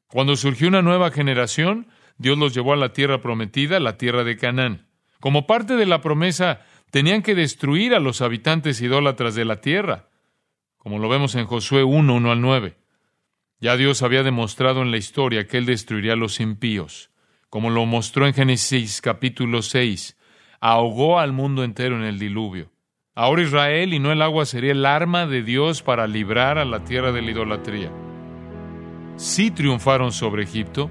Cuando 0.08 0.36
surgió 0.36 0.68
una 0.68 0.82
nueva 0.82 1.10
generación, 1.10 1.88
Dios 2.16 2.38
los 2.38 2.54
llevó 2.54 2.72
a 2.72 2.76
la 2.76 2.92
tierra 2.92 3.20
prometida, 3.20 3.78
la 3.78 3.96
tierra 3.96 4.24
de 4.24 4.36
Canaán. 4.36 4.86
Como 5.20 5.46
parte 5.46 5.76
de 5.76 5.86
la 5.86 6.00
promesa, 6.00 6.62
tenían 6.90 7.22
que 7.22 7.34
destruir 7.34 7.94
a 7.94 8.00
los 8.00 8.20
habitantes 8.22 8.80
idólatras 8.80 9.34
de 9.34 9.44
la 9.44 9.60
tierra, 9.60 10.08
como 10.76 10.98
lo 10.98 11.08
vemos 11.08 11.34
en 11.34 11.46
Josué 11.46 11.84
1, 11.84 12.14
1 12.14 12.32
al 12.32 12.40
9. 12.40 12.76
Ya 13.60 13.76
Dios 13.76 14.02
había 14.02 14.22
demostrado 14.22 14.82
en 14.82 14.90
la 14.90 14.96
historia 14.96 15.46
que 15.46 15.58
Él 15.58 15.66
destruiría 15.66 16.12
a 16.12 16.16
los 16.16 16.40
impíos, 16.40 17.10
como 17.50 17.70
lo 17.70 17.84
mostró 17.86 18.26
en 18.26 18.34
Génesis 18.34 19.00
capítulo 19.00 19.62
6, 19.62 20.16
ahogó 20.60 21.18
al 21.18 21.32
mundo 21.32 21.64
entero 21.64 21.96
en 21.96 22.04
el 22.04 22.18
diluvio. 22.18 22.70
Ahora 23.14 23.42
Israel 23.42 23.94
y 23.94 23.98
no 23.98 24.12
el 24.12 24.22
agua 24.22 24.46
sería 24.46 24.70
el 24.70 24.86
arma 24.86 25.26
de 25.26 25.42
Dios 25.42 25.82
para 25.82 26.06
librar 26.06 26.56
a 26.56 26.64
la 26.64 26.84
tierra 26.84 27.10
de 27.10 27.20
la 27.20 27.30
idolatría. 27.32 27.90
Sí 29.16 29.50
triunfaron 29.50 30.12
sobre 30.12 30.44
Egipto. 30.44 30.88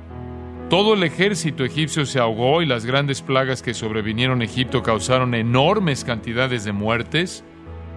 Todo 0.70 0.96
el 0.96 1.04
ejército 1.04 1.64
egipcio 1.64 2.06
se 2.06 2.20
ahogó 2.20 2.62
y 2.62 2.66
las 2.66 2.86
grandes 2.86 3.22
plagas 3.22 3.62
que 3.62 3.74
sobrevinieron 3.74 4.42
a 4.42 4.44
Egipto 4.44 4.84
causaron 4.84 5.34
enormes 5.34 6.04
cantidades 6.04 6.66
de 6.66 6.74
muertes, 6.74 7.46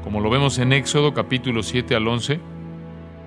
como 0.05 0.21
lo 0.21 0.31
vemos 0.31 0.57
en 0.61 0.73
Éxodo 0.73 1.13
capítulo 1.13 1.65
7 1.65 1.97
al 1.97 2.07
11. 2.07 2.39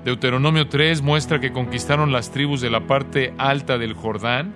Deuteronomio 0.06 0.70
3 0.70 1.02
muestra 1.02 1.42
que 1.42 1.52
conquistaron 1.52 2.14
las 2.14 2.32
tribus 2.32 2.62
de 2.62 2.70
la 2.70 2.88
parte 2.88 3.34
alta 3.38 3.78
del 3.78 3.96
Jordán 3.96 4.54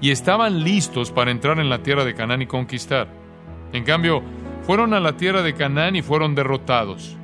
y 0.00 0.10
estaban 0.10 0.64
listos 0.64 1.10
para 1.10 1.32
entrar 1.32 1.58
en 1.58 1.68
la 1.68 1.82
tierra 1.82 2.06
de 2.06 2.14
Canaán 2.14 2.40
y 2.40 2.46
conquistar. 2.46 3.08
En 3.74 3.84
cambio, 3.84 4.22
fueron 4.62 4.94
a 4.94 5.00
la 5.00 5.18
tierra 5.18 5.42
de 5.42 5.52
Canaán 5.52 5.96
y 5.96 6.02
fueron 6.02 6.34
derrotados. 6.34 7.14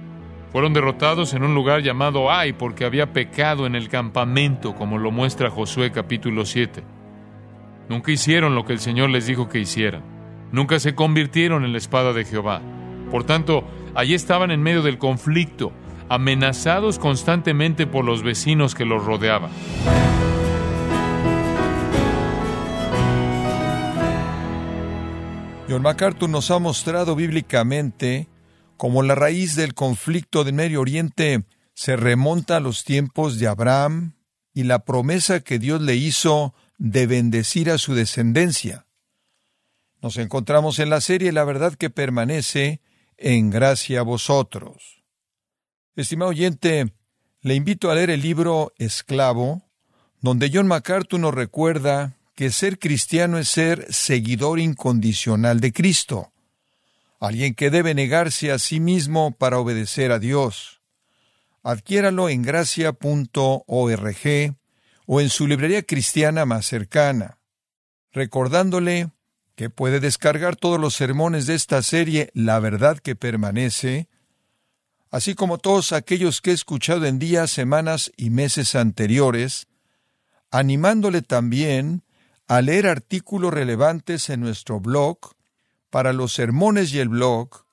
Fueron 0.52 0.74
derrotados 0.74 1.33
en 1.33 1.44
un 1.44 1.55
lugar 1.55 1.81
llamado 1.81 2.31
Ai 2.31 2.52
porque 2.52 2.85
había 2.85 3.14
pecado 3.14 3.64
en 3.64 3.74
el 3.74 3.88
campamento, 3.88 4.74
como 4.74 4.98
lo 4.98 5.11
muestra 5.11 5.48
Josué 5.48 5.90
capítulo 5.92 6.44
7. 6.44 6.95
Nunca 7.88 8.11
hicieron 8.11 8.55
lo 8.55 8.64
que 8.64 8.72
el 8.72 8.81
Señor 8.81 9.11
les 9.11 9.27
dijo 9.27 9.49
que 9.49 9.61
hicieran. 9.61 10.03
Nunca 10.53 10.79
se 10.81 10.94
convirtieron 10.94 11.64
en 11.64 11.72
la 11.72 11.79
espada 11.79 12.12
de 12.12 12.25
Jehová. 12.25 12.61
Por 13.11 13.25
tanto, 13.25 13.64
allí 13.94 14.14
estaban 14.14 14.51
en 14.51 14.62
medio 14.62 14.83
del 14.83 14.99
conflicto, 14.99 15.72
amenazados 16.09 16.99
constantemente 16.99 17.87
por 17.87 18.05
los 18.05 18.22
vecinos 18.22 18.75
que 18.75 18.85
los 18.85 19.05
rodeaban. 19.05 19.51
John 25.68 25.83
MacArthur 25.83 26.29
nos 26.29 26.51
ha 26.51 26.59
mostrado 26.61 27.16
bíblicamente 27.16 28.29
cómo 28.77 29.03
la 29.03 29.16
raíz 29.16 29.57
del 29.57 29.75
conflicto 29.75 30.44
del 30.44 30.55
Medio 30.55 30.81
Oriente 30.81 31.44
se 31.75 31.96
remonta 31.96 32.57
a 32.57 32.61
los 32.61 32.85
tiempos 32.85 33.38
de 33.38 33.49
Abraham 33.49 34.14
y 34.55 34.62
la 34.62 34.85
promesa 34.85 35.40
que 35.40 35.59
Dios 35.59 35.83
le 35.83 35.96
hizo 35.96 36.55
de 36.78 37.06
bendecir 37.06 37.70
a 37.70 37.78
su 37.78 37.94
descendencia. 37.94 38.86
Nos 40.02 40.18
encontramos 40.18 40.78
en 40.78 40.90
la 40.90 41.00
serie 41.00 41.32
La 41.32 41.44
verdad 41.44 41.74
que 41.74 41.90
permanece 41.90 42.80
en 43.16 43.50
gracia 43.50 44.00
a 44.00 44.02
vosotros. 44.02 45.02
Estimado 45.94 46.30
oyente, 46.30 46.92
le 47.40 47.54
invito 47.54 47.90
a 47.90 47.94
leer 47.94 48.10
el 48.10 48.20
libro 48.20 48.72
Esclavo, 48.76 49.62
donde 50.20 50.50
John 50.52 50.66
MacArthur 50.66 51.20
nos 51.20 51.34
recuerda 51.34 52.18
que 52.34 52.50
ser 52.50 52.78
cristiano 52.78 53.38
es 53.38 53.48
ser 53.48 53.86
seguidor 53.92 54.58
incondicional 54.60 55.60
de 55.60 55.72
Cristo, 55.72 56.32
alguien 57.18 57.54
que 57.54 57.70
debe 57.70 57.94
negarse 57.94 58.52
a 58.52 58.58
sí 58.58 58.78
mismo 58.78 59.32
para 59.32 59.58
obedecer 59.58 60.12
a 60.12 60.18
Dios. 60.18 60.82
Adquiéralo 61.62 62.28
en 62.28 62.42
gracia.org 62.42 62.96
o 65.06 65.20
en 65.20 65.30
su 65.30 65.46
librería 65.46 65.82
cristiana 65.82 66.44
más 66.44 66.66
cercana, 66.66 67.38
recordándole 68.12 69.10
que 69.54 69.70
puede 69.70 70.00
descargar 70.00 70.56
todos 70.56 70.78
los 70.78 70.94
sermones 70.94 71.46
de 71.46 71.54
esta 71.54 71.82
serie 71.82 72.30
La 72.34 72.58
verdad 72.58 72.98
que 72.98 73.16
permanece, 73.16 74.08
así 75.10 75.34
como 75.34 75.58
todos 75.58 75.92
aquellos 75.92 76.42
que 76.42 76.50
he 76.50 76.54
escuchado 76.54 77.06
en 77.06 77.18
días, 77.18 77.50
semanas 77.50 78.12
y 78.16 78.30
meses 78.30 78.74
anteriores, 78.74 79.66
animándole 80.50 81.22
también 81.22 82.02
a 82.48 82.60
leer 82.60 82.86
artículos 82.86 83.52
relevantes 83.52 84.28
en 84.30 84.40
nuestro 84.40 84.80
blog. 84.80 85.18
Para 85.90 86.12
los 86.12 86.34
sermones 86.34 86.92
y 86.92 86.98
el 86.98 87.08
blog, 87.08 87.64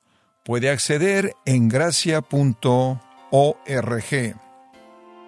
puede 0.46 0.70
acceder 0.70 1.34
en 1.46 1.68
gracia.org. 1.68 3.00